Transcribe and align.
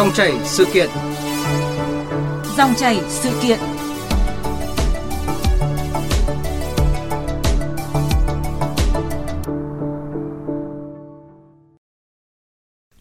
Dòng 0.00 0.12
chảy 0.12 0.32
sự 0.44 0.66
kiện. 0.72 0.90
Dòng 2.56 2.74
chảy 2.76 3.00
sự 3.08 3.30
kiện. 3.42 3.58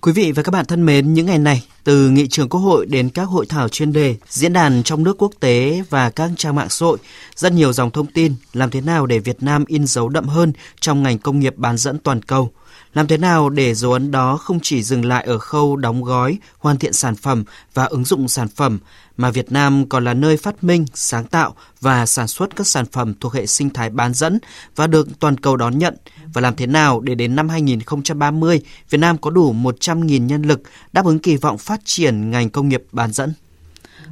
Quý 0.02 0.12
vị 0.12 0.32
và 0.32 0.44
các 0.44 0.52
bạn 0.52 0.66
thân 0.66 0.86
mến, 0.86 1.14
những 1.14 1.26
ngày 1.26 1.40
này, 1.40 1.64
từ 1.84 2.10
nghị 2.10 2.28
trường 2.28 2.50
Quốc 2.50 2.60
hội 2.60 2.86
đến 2.86 3.10
các 3.10 3.24
hội 3.24 3.46
thảo 3.50 3.70
chuyên 3.70 3.94
đề, 3.94 4.16
diễn 4.30 4.54
đàn 4.54 4.84
trong 4.84 5.04
nước 5.04 5.18
quốc 5.18 5.32
tế 5.40 5.84
và 5.90 6.10
các 6.10 6.32
trang 6.38 6.56
mạng 6.56 6.70
xã 6.70 6.86
hội, 6.86 6.98
rất 7.36 7.54
nhiều 7.54 7.74
dòng 7.74 7.92
thông 7.92 8.08
tin 8.08 8.34
làm 8.54 8.70
thế 8.70 8.82
nào 8.82 9.06
để 9.06 9.20
Việt 9.20 9.44
Nam 9.44 9.66
in 9.68 9.88
dấu 9.88 10.10
đậm 10.10 10.28
hơn 10.28 10.54
trong 10.80 11.04
ngành 11.04 11.20
công 11.20 11.40
nghiệp 11.40 11.54
bán 11.58 11.78
dẫn 11.78 11.98
toàn 12.00 12.22
cầu. 12.22 12.52
Làm 12.94 13.08
thế 13.08 13.18
nào 13.18 13.50
để 13.50 13.74
dấu 13.74 13.94
ấn 13.94 14.12
đó 14.12 14.38
không 14.38 14.60
chỉ 14.60 14.84
dừng 14.84 15.06
lại 15.06 15.26
ở 15.26 15.38
khâu 15.38 15.76
đóng 15.76 16.04
gói, 16.04 16.38
hoàn 16.58 16.78
thiện 16.78 16.94
sản 16.94 17.16
phẩm 17.16 17.44
và 17.74 17.86
ứng 17.86 18.06
dụng 18.06 18.28
sản 18.28 18.48
phẩm, 18.48 18.80
mà 19.18 19.32
Việt 19.32 19.52
Nam 19.52 19.90
còn 19.90 20.04
là 20.04 20.14
nơi 20.14 20.38
phát 20.38 20.64
minh, 20.64 20.86
sáng 20.94 21.26
tạo 21.26 21.56
và 21.82 22.06
sản 22.06 22.28
xuất 22.28 22.56
các 22.56 22.68
sản 22.68 22.86
phẩm 22.92 23.14
thuộc 23.20 23.34
hệ 23.34 23.46
sinh 23.46 23.70
thái 23.70 23.90
bán 23.90 24.14
dẫn 24.14 24.40
và 24.76 24.88
được 24.88 25.08
toàn 25.20 25.38
cầu 25.38 25.58
đón 25.58 25.78
nhận 25.78 25.98
và 26.34 26.42
làm 26.42 26.56
thế 26.56 26.68
nào 26.68 27.00
để 27.00 27.16
đến 27.16 27.36
năm 27.36 27.50
2030 27.50 28.62
Việt 28.90 28.98
Nam 28.98 29.18
có 29.18 29.30
đủ 29.30 29.54
100.000 29.54 30.26
nhân 30.26 30.42
lực 30.42 30.62
đáp 30.94 31.06
ứng 31.06 31.20
kỳ 31.20 31.38
vọng 31.38 31.58
phát 31.58 31.82
triển 31.84 32.32
ngành 32.32 32.50
công 32.50 32.70
nghiệp 32.70 32.84
bán 32.92 33.12
dẫn. 33.12 33.34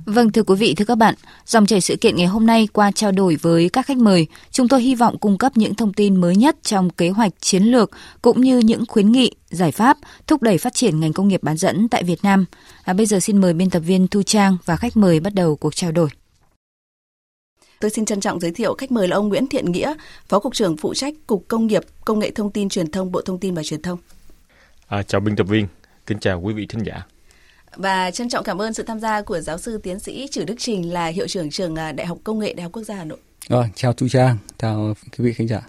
Vâng 0.06 0.32
thưa 0.32 0.44
quý 0.44 0.56
vị, 0.56 0.74
thưa 0.76 0.86
các 0.86 0.96
bạn, 0.96 1.16
dòng 1.46 1.66
chảy 1.66 1.82
sự 1.82 1.96
kiện 1.96 2.16
ngày 2.16 2.28
hôm 2.28 2.46
nay 2.46 2.68
qua 2.74 2.92
trao 2.92 3.12
đổi 3.12 3.38
với 3.42 3.70
các 3.70 3.86
khách 3.86 3.98
mời, 3.98 4.28
chúng 4.52 4.68
tôi 4.68 4.82
hy 4.82 4.96
vọng 4.96 5.18
cung 5.18 5.38
cấp 5.38 5.52
những 5.56 5.76
thông 5.76 5.94
tin 5.94 6.16
mới 6.16 6.36
nhất 6.36 6.58
trong 6.62 6.90
kế 6.90 7.10
hoạch 7.10 7.32
chiến 7.40 7.64
lược 7.64 7.92
cũng 8.22 8.42
như 8.42 8.60
những 8.60 8.84
khuyến 8.88 9.12
nghị, 9.12 9.32
giải 9.50 9.72
pháp 9.72 9.98
thúc 10.28 10.42
đẩy 10.42 10.58
phát 10.58 10.74
triển 10.74 11.00
ngành 11.00 11.14
công 11.14 11.28
nghiệp 11.28 11.44
bán 11.44 11.58
dẫn 11.58 11.90
tại 11.90 12.04
Việt 12.04 12.20
Nam. 12.24 12.46
À, 12.84 12.94
bây 12.94 13.06
giờ 13.06 13.20
xin 13.20 13.38
mời 13.42 13.54
biên 13.54 13.70
tập 13.70 13.80
viên 13.80 14.08
Thu 14.08 14.24
Trang 14.24 14.58
và 14.66 14.76
khách 14.76 14.98
mời 14.98 15.20
bắt 15.20 15.34
đầu 15.34 15.56
cuộc 15.56 15.76
trao 15.76 15.92
đổi. 15.92 16.10
Tôi 17.80 17.92
xin 17.92 18.06
trân 18.06 18.22
trọng 18.22 18.40
giới 18.40 18.52
thiệu 18.52 18.76
khách 18.78 18.92
mời 18.92 19.08
là 19.08 19.16
ông 19.16 19.30
Nguyễn 19.30 19.48
Thiện 19.48 19.72
Nghĩa, 19.72 19.94
Phó 20.30 20.40
Cục 20.40 20.54
trưởng 20.54 20.78
phụ 20.78 20.94
trách 20.94 21.14
Cục 21.28 21.46
Công 21.48 21.68
nghiệp, 21.68 21.84
Công 22.06 22.20
nghệ 22.20 22.32
Thông 22.32 22.52
tin 22.52 22.70
Truyền 22.70 22.92
thông, 22.92 23.12
Bộ 23.12 23.22
Thông 23.22 23.40
tin 23.40 23.54
và 23.54 23.64
Truyền 23.64 23.82
thông. 23.82 24.00
À, 24.88 25.04
chào 25.04 25.22
biên 25.22 25.36
tập 25.36 25.48
viên, 25.50 25.68
kính 26.06 26.20
chào 26.20 26.42
quý 26.42 26.54
vị 26.54 26.66
thính 26.70 26.84
giả. 26.84 27.06
Và 27.76 28.12
trân 28.12 28.30
trọng 28.30 28.44
cảm 28.44 28.62
ơn 28.62 28.74
sự 28.74 28.84
tham 28.84 29.00
gia 29.00 29.22
của 29.22 29.40
giáo 29.40 29.58
sư 29.58 29.80
tiến 29.84 30.00
sĩ 30.00 30.28
Trử 30.32 30.44
Đức 30.44 30.56
Trình 30.58 30.94
là 30.94 31.08
hiệu 31.08 31.28
trưởng 31.28 31.50
trường 31.50 31.76
à, 31.76 31.92
Đại 31.92 32.08
học 32.08 32.18
Công 32.24 32.40
nghệ 32.40 32.54
Đại 32.54 32.64
học 32.64 32.72
Quốc 32.72 32.84
gia 32.84 32.96
Hà 32.96 33.04
Nội. 33.04 33.18
Rồi, 33.50 33.70
chào 33.76 33.94
Thu 33.94 34.08
Trang, 34.10 34.38
chào 34.58 34.94
quý 35.18 35.26
vị 35.26 35.34
khán 35.34 35.48
giả. 35.48 35.62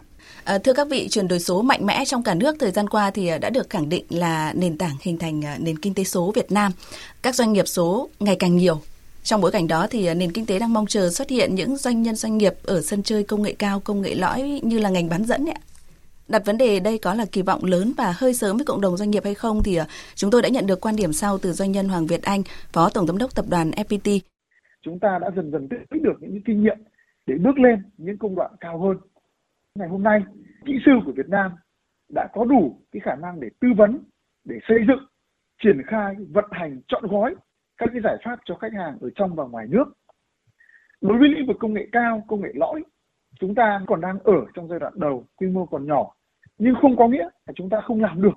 À, 0.44 0.58
thưa 0.58 0.72
các 0.72 0.88
vị, 0.90 1.08
chuyển 1.08 1.28
đổi 1.28 1.40
số 1.40 1.62
mạnh 1.62 1.86
mẽ 1.86 2.04
trong 2.04 2.22
cả 2.22 2.34
nước 2.34 2.56
thời 2.60 2.70
gian 2.70 2.88
qua 2.88 3.10
thì 3.10 3.28
à, 3.28 3.38
đã 3.38 3.50
được 3.50 3.70
khẳng 3.70 3.88
định 3.88 4.04
là 4.08 4.52
nền 4.52 4.78
tảng 4.78 4.96
hình 5.00 5.18
thành 5.18 5.44
à, 5.44 5.56
nền 5.60 5.78
kinh 5.78 5.94
tế 5.94 6.04
số 6.04 6.32
Việt 6.34 6.52
Nam. 6.52 6.72
Các 7.22 7.34
doanh 7.34 7.52
nghiệp 7.52 7.68
số 7.68 8.08
ngày 8.20 8.36
càng 8.36 8.56
nhiều. 8.56 8.80
Trong 9.24 9.40
bối 9.40 9.50
cảnh 9.50 9.68
đó 9.68 9.86
thì 9.90 10.14
nền 10.14 10.32
kinh 10.32 10.46
tế 10.46 10.58
đang 10.58 10.72
mong 10.72 10.86
chờ 10.86 11.10
xuất 11.10 11.30
hiện 11.30 11.54
những 11.54 11.76
doanh 11.76 12.02
nhân 12.02 12.16
doanh 12.16 12.38
nghiệp 12.38 12.54
ở 12.62 12.82
sân 12.82 13.02
chơi 13.02 13.22
công 13.22 13.42
nghệ 13.42 13.54
cao, 13.58 13.80
công 13.80 14.02
nghệ 14.02 14.14
lõi 14.14 14.60
như 14.62 14.78
là 14.78 14.88
ngành 14.88 15.08
bán 15.08 15.24
dẫn 15.24 15.46
ấy. 15.46 15.54
Đặt 16.28 16.42
vấn 16.46 16.58
đề 16.58 16.80
đây 16.80 16.98
có 17.02 17.14
là 17.14 17.24
kỳ 17.32 17.42
vọng 17.42 17.64
lớn 17.64 17.92
và 17.96 18.12
hơi 18.20 18.34
sớm 18.34 18.56
với 18.56 18.66
cộng 18.66 18.80
đồng 18.80 18.96
doanh 18.96 19.10
nghiệp 19.10 19.24
hay 19.24 19.34
không 19.34 19.60
thì 19.64 19.76
à, 19.76 19.86
chúng 20.14 20.30
tôi 20.30 20.42
đã 20.42 20.48
nhận 20.48 20.66
được 20.66 20.80
quan 20.80 20.96
điểm 20.96 21.12
sau 21.12 21.38
từ 21.38 21.52
doanh 21.52 21.72
nhân 21.72 21.88
Hoàng 21.88 22.06
Việt 22.06 22.22
Anh, 22.22 22.42
Phó 22.72 22.90
Tổng 22.94 23.06
Giám 23.06 23.18
đốc 23.18 23.34
Tập 23.34 23.44
đoàn 23.50 23.70
FPT. 23.70 24.20
Chúng 24.82 24.98
ta 24.98 25.18
đã 25.20 25.30
dần 25.36 25.50
dần 25.50 25.68
tích 25.68 26.02
được 26.02 26.16
những 26.20 26.42
kinh 26.46 26.62
nghiệm 26.62 26.76
để 27.26 27.34
bước 27.44 27.58
lên 27.58 27.82
những 27.96 28.18
công 28.18 28.34
đoạn 28.34 28.50
cao 28.60 28.80
hơn. 28.80 28.96
Ngày 29.74 29.88
hôm 29.88 30.02
nay, 30.02 30.20
kỹ 30.66 30.72
sư 30.86 30.92
của 31.06 31.12
Việt 31.12 31.28
Nam 31.28 31.52
đã 32.14 32.28
có 32.32 32.44
đủ 32.44 32.80
cái 32.92 33.00
khả 33.04 33.14
năng 33.14 33.40
để 33.40 33.48
tư 33.60 33.68
vấn, 33.76 33.98
để 34.44 34.56
xây 34.68 34.78
dựng, 34.88 35.06
triển 35.62 35.82
khai, 35.86 36.14
vận 36.32 36.44
hành, 36.50 36.80
chọn 36.88 37.06
gói 37.06 37.34
các 37.78 37.88
cái 37.92 38.00
giải 38.04 38.16
pháp 38.24 38.38
cho 38.44 38.54
khách 38.54 38.72
hàng 38.72 38.98
ở 39.00 39.10
trong 39.14 39.34
và 39.34 39.44
ngoài 39.44 39.66
nước. 39.68 39.84
Đối 41.00 41.18
với 41.18 41.28
lĩnh 41.28 41.46
vực 41.46 41.56
công 41.60 41.74
nghệ 41.74 41.88
cao, 41.92 42.24
công 42.28 42.40
nghệ 42.40 42.50
lõi, 42.54 42.84
chúng 43.40 43.54
ta 43.54 43.80
còn 43.86 44.00
đang 44.00 44.18
ở 44.18 44.46
trong 44.54 44.68
giai 44.68 44.78
đoạn 44.78 44.92
đầu, 44.96 45.24
quy 45.36 45.46
mô 45.46 45.66
còn 45.66 45.86
nhỏ 45.86 46.14
nhưng 46.58 46.74
không 46.82 46.96
có 46.96 47.08
nghĩa 47.08 47.28
là 47.46 47.52
chúng 47.56 47.70
ta 47.70 47.76
không 47.86 48.00
làm 48.00 48.22
được. 48.22 48.34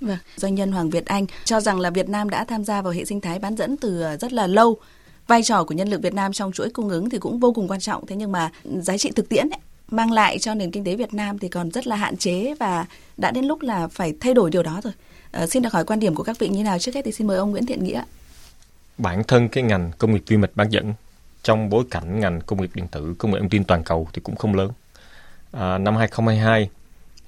Vâng, 0.00 0.18
doanh 0.36 0.54
nhân 0.54 0.72
Hoàng 0.72 0.90
Việt 0.90 1.06
Anh 1.06 1.26
cho 1.44 1.60
rằng 1.60 1.80
là 1.80 1.90
Việt 1.90 2.08
Nam 2.08 2.30
đã 2.30 2.44
tham 2.44 2.64
gia 2.64 2.82
vào 2.82 2.92
hệ 2.92 3.04
sinh 3.04 3.20
thái 3.20 3.38
bán 3.38 3.56
dẫn 3.56 3.76
từ 3.76 4.02
ờ, 4.02 4.16
rất 4.16 4.32
là 4.32 4.46
lâu. 4.46 4.76
Vai 5.26 5.42
trò 5.42 5.64
của 5.64 5.74
nhân 5.74 5.88
lực 5.88 6.02
Việt 6.02 6.14
Nam 6.14 6.32
trong 6.32 6.52
chuỗi 6.52 6.70
cung 6.70 6.88
ứng 6.88 7.10
thì 7.10 7.18
cũng 7.18 7.40
vô 7.40 7.52
cùng 7.52 7.68
quan 7.68 7.80
trọng. 7.80 8.06
Thế 8.06 8.16
nhưng 8.16 8.32
mà 8.32 8.50
giá 8.64 8.96
trị 8.96 9.10
thực 9.16 9.28
tiễn 9.28 9.50
ấy, 9.50 9.60
mang 9.90 10.10
lại 10.10 10.38
cho 10.38 10.54
nền 10.54 10.70
kinh 10.70 10.84
tế 10.84 10.96
Việt 10.96 11.14
Nam 11.14 11.38
thì 11.38 11.48
còn 11.48 11.70
rất 11.70 11.86
là 11.86 11.96
hạn 11.96 12.16
chế 12.16 12.54
và 12.60 12.86
đã 13.16 13.30
đến 13.30 13.44
lúc 13.44 13.62
là 13.62 13.88
phải 13.88 14.14
thay 14.20 14.34
đổi 14.34 14.50
điều 14.50 14.62
đó 14.62 14.80
rồi. 14.84 14.92
À, 15.32 15.46
xin 15.46 15.62
được 15.62 15.72
hỏi 15.72 15.84
quan 15.84 16.00
điểm 16.00 16.14
của 16.14 16.22
các 16.22 16.38
vị 16.38 16.48
như 16.48 16.62
nào 16.64 16.78
trước 16.78 16.94
hết 16.94 17.02
thì 17.04 17.12
xin 17.12 17.26
mời 17.26 17.36
ông 17.36 17.50
Nguyễn 17.50 17.66
Thiện 17.66 17.84
Nghĩa. 17.84 18.02
Bản 18.98 19.22
thân 19.28 19.48
cái 19.48 19.64
ngành 19.64 19.90
công 19.98 20.12
nghiệp 20.12 20.22
vi 20.26 20.36
mạch 20.36 20.50
bán 20.54 20.70
dẫn 20.70 20.92
trong 21.42 21.70
bối 21.70 21.84
cảnh 21.90 22.20
ngành 22.20 22.40
công 22.46 22.60
nghiệp 22.60 22.70
điện 22.74 22.86
tử, 22.90 23.14
công 23.18 23.30
nghệ 23.32 23.38
thông 23.40 23.48
tin 23.48 23.64
toàn 23.64 23.82
cầu 23.84 24.08
thì 24.12 24.20
cũng 24.24 24.36
không 24.36 24.54
lớn. 24.54 24.70
À, 25.52 25.78
năm 25.78 25.96
2022 25.96 26.70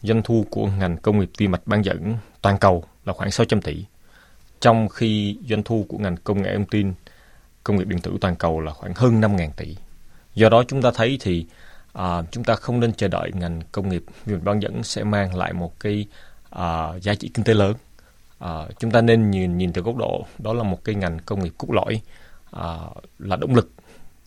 doanh 0.05 0.23
thu 0.23 0.47
của 0.51 0.67
ngành 0.67 0.97
công 0.97 1.21
nghiệp 1.21 1.31
vi 1.39 1.49
mạch 1.49 1.67
bán 1.67 1.85
dẫn 1.85 2.17
toàn 2.43 2.59
cầu 2.59 2.85
là 3.05 3.13
khoảng 3.13 3.31
600 3.31 3.63
tỷ, 3.63 3.85
trong 4.61 4.89
khi 4.89 5.39
doanh 5.49 5.63
thu 5.63 5.87
của 5.89 5.99
ngành 5.99 6.17
công 6.17 6.43
nghệ 6.43 6.55
thông 6.55 6.67
tin, 6.67 6.93
công 7.65 7.77
nghiệp 7.77 7.89
điện 7.89 8.01
tử 8.01 8.17
toàn 8.21 8.37
cầu 8.37 8.61
là 8.61 8.73
khoảng 8.73 8.95
hơn 8.95 9.21
5.000 9.21 9.51
tỷ. 9.57 9.77
Do 10.35 10.49
đó 10.49 10.65
chúng 10.69 10.83
ta 10.83 10.91
thấy 10.95 11.19
thì 11.21 11.47
à, 11.93 12.23
chúng 12.31 12.45
ta 12.45 12.55
không 12.55 12.81
nên 12.81 12.93
chờ 12.93 13.09
đợi 13.09 13.31
ngành 13.35 13.61
công 13.73 13.89
nghiệp 13.89 14.05
vi 14.27 14.35
mạch 14.35 14.45
bán 14.45 14.63
dẫn 14.63 14.83
sẽ 14.83 15.05
mang 15.05 15.35
lại 15.35 15.53
một 15.53 15.81
cái 15.81 16.07
à, 16.51 16.99
giá 17.03 17.15
trị 17.15 17.31
kinh 17.35 17.45
tế 17.45 17.55
lớn. 17.55 17.75
À, 18.39 18.65
chúng 18.79 18.91
ta 18.91 19.01
nên 19.01 19.31
nhìn 19.31 19.59
nhìn 19.59 19.73
từ 19.73 19.83
góc 19.83 19.97
độ 19.97 20.27
đó 20.39 20.53
là 20.53 20.63
một 20.63 20.85
cái 20.85 20.95
ngành 20.95 21.19
công 21.27 21.45
nghiệp 21.45 21.53
cốt 21.59 21.69
lõi 21.71 22.01
à, 22.51 22.79
là 23.19 23.37
động 23.37 23.55
lực 23.55 23.71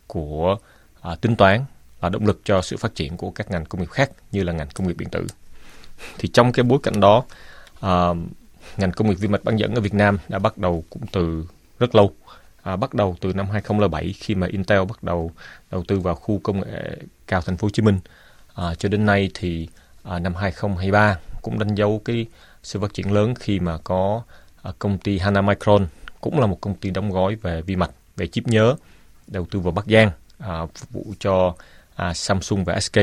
của 0.07 0.57
à, 1.01 1.15
tính 1.15 1.35
toán 1.35 1.65
là 2.01 2.09
động 2.09 2.25
lực 2.25 2.41
cho 2.43 2.61
sự 2.61 2.77
phát 2.77 2.95
triển 2.95 3.17
của 3.17 3.31
các 3.31 3.51
ngành 3.51 3.65
công 3.65 3.81
nghiệp 3.81 3.89
khác 3.89 4.11
như 4.31 4.43
là 4.43 4.53
ngành 4.53 4.67
công 4.75 4.87
nghiệp 4.87 4.97
điện 4.97 5.09
tử 5.09 5.27
thì 6.17 6.29
trong 6.29 6.51
cái 6.51 6.63
bối 6.63 6.79
cảnh 6.83 6.99
đó 6.99 7.23
à, 7.79 8.07
ngành 8.77 8.91
công 8.91 9.09
nghiệp 9.09 9.15
vi 9.15 9.27
mạch 9.27 9.43
bán 9.43 9.55
dẫn 9.55 9.75
ở 9.75 9.81
Việt 9.81 9.93
Nam 9.93 10.17
đã 10.27 10.39
bắt 10.39 10.57
đầu 10.57 10.83
cũng 10.89 11.03
từ 11.11 11.45
rất 11.79 11.95
lâu. 11.95 12.11
À, 12.63 12.75
bắt 12.75 12.93
đầu 12.93 13.15
từ 13.21 13.33
năm 13.33 13.49
2007 13.49 14.13
khi 14.19 14.35
mà 14.35 14.47
Intel 14.47 14.79
bắt 14.79 15.03
đầu 15.03 15.31
đầu 15.71 15.83
tư 15.87 15.99
vào 15.99 16.15
khu 16.15 16.39
công 16.43 16.59
nghệ 16.59 16.97
cao 17.27 17.41
thành 17.41 17.57
phố 17.57 17.65
Hồ 17.65 17.69
Chí 17.69 17.81
Minh. 17.81 17.99
À, 18.53 18.75
cho 18.75 18.89
đến 18.89 19.05
nay 19.05 19.29
thì 19.33 19.67
à, 20.03 20.19
năm 20.19 20.35
2023 20.35 21.17
cũng 21.41 21.59
đánh 21.59 21.75
dấu 21.75 22.01
cái 22.05 22.25
sự 22.63 22.79
phát 22.79 22.93
triển 22.93 23.13
lớn 23.13 23.33
khi 23.35 23.59
mà 23.59 23.77
có 23.83 24.21
à, 24.61 24.71
công 24.79 24.97
ty 24.97 25.17
Hana 25.17 25.41
Micron 25.41 25.87
cũng 26.21 26.39
là 26.39 26.47
một 26.47 26.61
công 26.61 26.75
ty 26.75 26.89
đóng 26.89 27.11
gói 27.11 27.35
về 27.35 27.61
vi 27.61 27.75
mạch 27.75 27.91
về 28.15 28.27
chip 28.27 28.47
nhớ 28.47 28.75
đầu 29.27 29.47
tư 29.51 29.59
vào 29.59 29.71
Bắc 29.71 29.85
Giang 29.85 30.11
à, 30.39 30.65
phục 30.75 30.89
vụ 30.91 31.13
cho 31.19 31.55
à, 31.95 32.13
Samsung 32.13 32.63
và 32.63 32.79
SK 32.79 32.97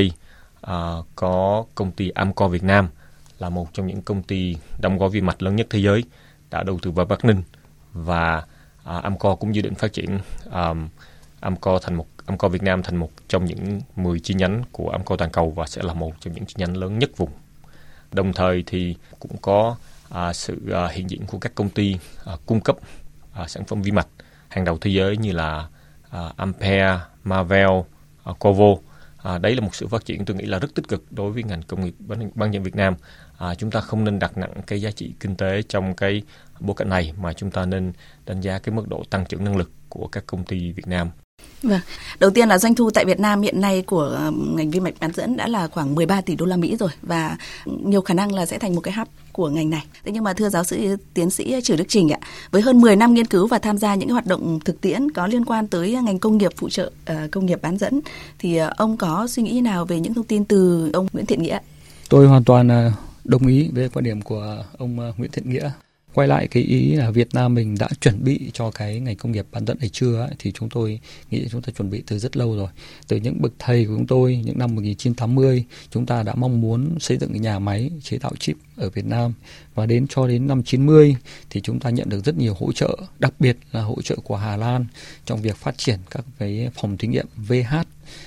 À, 0.67 0.95
có 1.17 1.65
công 1.75 1.93
ty 1.93 2.09
Amco 2.09 2.49
Việt 2.49 2.63
Nam 2.63 2.89
là 3.39 3.49
một 3.49 3.75
trong 3.75 3.87
những 3.87 4.03
công 4.03 4.23
ty 4.23 4.57
đóng 4.79 4.99
gói 4.99 5.09
vi 5.09 5.21
mạch 5.21 5.43
lớn 5.43 5.57
nhất 5.57 5.67
thế 5.71 5.79
giới 5.79 6.05
đã 6.51 6.63
đầu 6.63 6.79
tư 6.83 6.91
vào 6.91 7.07
Bắc 7.07 7.25
Ninh 7.25 7.43
và 7.93 8.43
à, 8.85 8.99
Amco 8.99 9.35
cũng 9.35 9.55
dự 9.55 9.63
định 9.63 9.75
phát 9.75 9.93
triển 9.93 10.19
um, 10.53 10.89
Amco 11.41 11.79
thành 11.79 11.95
một 11.95 12.07
Amco 12.27 12.49
Việt 12.49 12.63
Nam 12.63 12.83
thành 12.83 12.97
một 12.97 13.11
trong 13.29 13.45
những 13.45 13.81
10 13.97 14.21
chi 14.21 14.35
nhánh 14.35 14.63
của 14.73 14.91
Amco 14.91 15.17
toàn 15.17 15.31
cầu 15.31 15.51
và 15.51 15.67
sẽ 15.67 15.83
là 15.83 15.95
một 15.95 16.13
trong 16.21 16.35
những 16.35 16.47
chi 16.47 16.55
nhánh 16.59 16.77
lớn 16.77 16.99
nhất 16.99 17.11
vùng. 17.17 17.31
Đồng 18.13 18.33
thời 18.33 18.65
thì 18.67 18.97
cũng 19.19 19.37
có 19.43 19.77
à, 20.11 20.33
sự 20.33 20.71
à, 20.73 20.89
hiện 20.89 21.11
diện 21.11 21.27
của 21.27 21.39
các 21.39 21.55
công 21.55 21.69
ty 21.69 21.99
à, 22.25 22.33
cung 22.47 22.61
cấp 22.61 22.77
à, 23.33 23.49
sản 23.49 23.65
phẩm 23.65 23.83
vi 23.83 23.91
mạch 23.91 24.09
hàng 24.49 24.65
đầu 24.65 24.79
thế 24.81 24.91
giới 24.91 25.17
như 25.17 25.33
là 25.33 25.69
à, 26.11 26.33
Ampere, 26.37 26.99
Marvell, 27.25 27.73
à, 28.25 28.33
Covo 28.39 28.75
À, 29.25 29.39
đấy 29.39 29.55
là 29.55 29.61
một 29.61 29.75
sự 29.75 29.89
phát 29.89 30.05
triển 30.05 30.25
tôi 30.25 30.37
nghĩ 30.37 30.47
là 30.47 30.59
rất 30.59 30.75
tích 30.75 30.89
cực 30.89 31.13
đối 31.13 31.33
với 31.33 31.43
ngành 31.43 31.63
công 31.63 31.85
nghiệp 31.85 31.95
bán, 31.99 32.31
bán 32.35 32.51
dẫn 32.51 32.63
Việt 32.63 32.77
Nam. 32.77 32.95
À, 33.39 33.55
chúng 33.55 33.71
ta 33.71 33.81
không 33.81 34.05
nên 34.05 34.19
đặt 34.19 34.39
nặng 34.39 34.53
cái 34.67 34.81
giá 34.81 34.91
trị 34.91 35.15
kinh 35.21 35.37
tế 35.37 35.63
trong 35.63 35.95
cái 35.95 36.23
bối 36.61 36.75
cảnh 36.77 36.89
này 36.89 37.13
mà 37.21 37.33
chúng 37.33 37.51
ta 37.51 37.67
nên 37.67 37.93
đánh 38.27 38.41
giá 38.41 38.59
cái 38.59 38.75
mức 38.75 38.89
độ 38.89 39.03
tăng 39.11 39.27
trưởng 39.27 39.45
năng 39.45 39.57
lực 39.57 39.71
của 39.89 40.09
các 40.13 40.25
công 40.27 40.45
ty 40.45 40.73
Việt 40.73 40.87
Nam. 40.87 41.11
Vâng. 41.65 41.81
Đầu 42.21 42.31
tiên 42.31 42.49
là 42.49 42.59
doanh 42.59 42.75
thu 42.75 42.91
tại 42.91 43.05
Việt 43.05 43.21
Nam 43.21 43.43
hiện 43.43 43.61
nay 43.61 43.83
của 43.83 44.03
ờ, 44.03 44.33
ngành 44.55 44.71
vi 44.71 44.81
mạch 44.81 44.95
bán 45.01 45.13
dẫn 45.13 45.37
đã 45.37 45.49
là 45.49 45.69
khoảng 45.69 45.95
13 45.95 46.21
tỷ 46.21 46.37
đô 46.37 46.47
la 46.47 46.57
Mỹ 46.57 46.77
rồi 46.77 46.91
và 47.03 47.37
nhiều 47.67 48.01
khả 48.01 48.15
năng 48.15 48.35
là 48.35 48.47
sẽ 48.47 48.59
thành 48.59 48.75
một 48.75 48.81
cái 48.81 48.95
hub 48.95 49.09
của 49.33 49.49
ngành 49.49 49.71
này. 49.71 49.85
Thế 50.05 50.13
nhưng 50.13 50.25
mà 50.25 50.33
thưa 50.33 50.49
giáo 50.49 50.65
sư 50.65 50.97
tiến 51.15 51.31
sĩ 51.31 51.61
Trử 51.63 51.77
Đức 51.77 51.85
Trình 51.89 52.09
ạ, 52.13 52.19
với 52.51 52.63
hơn 52.63 52.81
10 52.81 52.97
năm 52.97 53.15
nghiên 53.15 53.27
cứu 53.27 53.47
và 53.47 53.59
tham 53.59 53.79
gia 53.79 53.95
những 53.95 54.09
hoạt 54.09 54.27
động 54.27 54.61
thực 54.65 54.81
tiễn 54.81 55.11
có 55.11 55.27
liên 55.27 55.45
quan 55.45 55.67
tới 55.67 55.97
ngành 56.05 56.19
công 56.19 56.39
nghiệp 56.39 56.53
phụ 56.57 56.69
trợ 56.69 56.91
ờ, 57.05 57.29
công 57.33 57.47
nghiệp 57.47 57.63
bán 57.63 57.79
dẫn 57.79 58.01
thì 58.39 58.57
ờ, 58.57 58.73
ông 58.77 58.97
có 58.97 59.27
suy 59.27 59.43
nghĩ 59.43 59.61
nào 59.61 59.85
về 59.85 60.01
những 60.01 60.15
thông 60.15 60.27
tin 60.27 60.45
từ 60.45 60.91
ông 60.93 61.07
Nguyễn 61.13 61.27
Thiện 61.27 61.43
Nghĩa? 61.43 61.59
Tôi 62.09 62.27
hoàn 62.27 62.45
toàn 62.45 62.93
đồng 63.25 63.47
ý 63.47 63.71
với 63.73 63.89
quan 63.89 64.05
điểm 64.05 64.23
của 64.23 64.65
ông 64.79 64.97
Nguyễn 65.17 65.31
Thiện 65.31 65.51
Nghĩa 65.51 65.71
quay 66.15 66.29
lại 66.29 66.49
cái 66.49 66.63
ý 66.63 66.95
là 66.95 67.11
Việt 67.11 67.29
Nam 67.35 67.55
mình 67.55 67.77
đã 67.79 67.89
chuẩn 68.01 68.25
bị 68.25 68.51
cho 68.53 68.71
cái 68.71 69.01
ngành 69.01 69.17
công 69.17 69.33
nghiệp 69.33 69.47
bán 69.53 69.67
dẫn 69.67 69.79
này 69.81 69.89
chưa 69.93 70.21
ấy, 70.21 70.31
thì 70.39 70.53
chúng 70.53 70.69
tôi 70.69 71.01
nghĩ 71.31 71.49
chúng 71.51 71.63
ta 71.63 71.73
chuẩn 71.77 71.91
bị 71.91 72.03
từ 72.07 72.19
rất 72.19 72.37
lâu 72.37 72.57
rồi. 72.57 72.69
Từ 73.09 73.17
những 73.17 73.43
bậc 73.43 73.53
thầy 73.59 73.85
của 73.85 73.95
chúng 73.97 74.07
tôi 74.07 74.43
những 74.45 74.59
năm 74.59 74.75
1980 74.75 75.65
chúng 75.91 76.07
ta 76.07 76.23
đã 76.23 76.35
mong 76.35 76.61
muốn 76.61 76.99
xây 77.01 77.17
dựng 77.17 77.43
nhà 77.43 77.59
máy 77.59 77.91
chế 78.03 78.19
tạo 78.19 78.33
chip 78.39 78.57
ở 78.77 78.91
Việt 78.91 79.05
Nam. 79.05 79.33
Và 79.75 79.87
đến 79.87 80.07
cho 80.09 80.27
đến 80.27 80.47
năm 80.47 80.63
90 80.63 81.17
thì 81.51 81.61
chúng 81.61 81.81
ta 81.81 81.91
nhận 81.91 82.09
được 82.09 82.25
rất 82.25 82.37
nhiều 82.37 82.55
hỗ 82.59 82.73
trợ, 82.73 82.97
đặc 83.19 83.33
biệt 83.39 83.57
là 83.73 83.83
hỗ 83.83 84.03
trợ 84.03 84.17
của 84.25 84.37
Hà 84.37 84.57
Lan 84.57 84.87
trong 85.25 85.43
việc 85.43 85.57
phát 85.57 85.79
triển 85.79 85.99
các 86.11 86.25
cái 86.39 86.69
phòng 86.75 86.97
thí 86.97 87.09
nghiệm 87.09 87.27
VH 87.37 87.75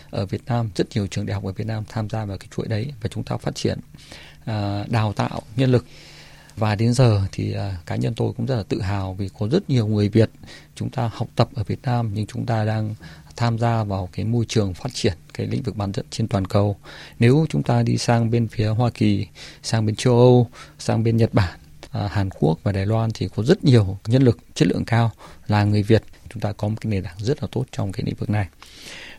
ở 0.09 0.25
Việt 0.25 0.41
Nam, 0.45 0.69
rất 0.75 0.87
nhiều 0.95 1.07
trường 1.07 1.25
đại 1.25 1.33
học 1.33 1.43
ở 1.43 1.51
Việt 1.51 1.67
Nam 1.67 1.83
tham 1.89 2.09
gia 2.09 2.25
vào 2.25 2.37
cái 2.37 2.47
chuỗi 2.55 2.67
đấy 2.67 2.93
và 3.01 3.09
chúng 3.09 3.23
ta 3.23 3.37
phát 3.37 3.55
triển 3.55 3.79
à, 4.45 4.85
đào 4.89 5.13
tạo 5.13 5.41
nhân 5.55 5.71
lực 5.71 5.85
và 6.57 6.75
đến 6.75 6.93
giờ 6.93 7.21
thì 7.31 7.55
uh, 7.55 7.85
cá 7.85 7.95
nhân 7.95 8.13
tôi 8.15 8.33
cũng 8.37 8.45
rất 8.45 8.55
là 8.55 8.63
tự 8.63 8.81
hào 8.81 9.13
vì 9.13 9.29
có 9.39 9.47
rất 9.47 9.69
nhiều 9.69 9.87
người 9.87 10.09
Việt 10.09 10.29
chúng 10.75 10.89
ta 10.89 11.09
học 11.13 11.27
tập 11.35 11.49
ở 11.55 11.63
Việt 11.63 11.79
Nam 11.83 12.11
nhưng 12.13 12.25
chúng 12.25 12.45
ta 12.45 12.65
đang 12.65 12.95
tham 13.35 13.59
gia 13.59 13.83
vào 13.83 14.09
cái 14.11 14.25
môi 14.25 14.45
trường 14.47 14.73
phát 14.73 14.89
triển 14.93 15.13
cái 15.33 15.47
lĩnh 15.47 15.61
vực 15.61 15.75
bán 15.75 15.91
dẫn 15.93 16.05
trên 16.09 16.27
toàn 16.27 16.47
cầu. 16.47 16.77
Nếu 17.19 17.45
chúng 17.49 17.63
ta 17.63 17.83
đi 17.83 17.97
sang 17.97 18.31
bên 18.31 18.47
phía 18.47 18.67
Hoa 18.67 18.89
Kỳ, 18.89 19.27
sang 19.63 19.85
bên 19.85 19.95
châu 19.95 20.13
Âu, 20.13 20.47
sang 20.79 21.03
bên 21.03 21.17
Nhật 21.17 21.33
Bản, 21.33 21.59
uh, 21.85 22.11
Hàn 22.11 22.29
Quốc 22.39 22.59
và 22.63 22.71
Đài 22.71 22.85
Loan 22.85 23.09
thì 23.13 23.29
có 23.35 23.43
rất 23.43 23.63
nhiều 23.63 23.97
nhân 24.07 24.23
lực 24.23 24.39
chất 24.53 24.67
lượng 24.67 24.85
cao 24.85 25.11
là 25.47 25.63
người 25.63 25.83
Việt. 25.83 26.03
Chúng 26.29 26.41
ta 26.41 26.51
có 26.51 26.67
một 26.67 26.75
cái 26.81 26.91
nền 26.91 27.03
tảng 27.03 27.17
rất 27.17 27.43
là 27.43 27.47
tốt 27.51 27.65
trong 27.71 27.91
cái 27.91 28.03
lĩnh 28.05 28.15
vực 28.15 28.29
này. 28.29 28.47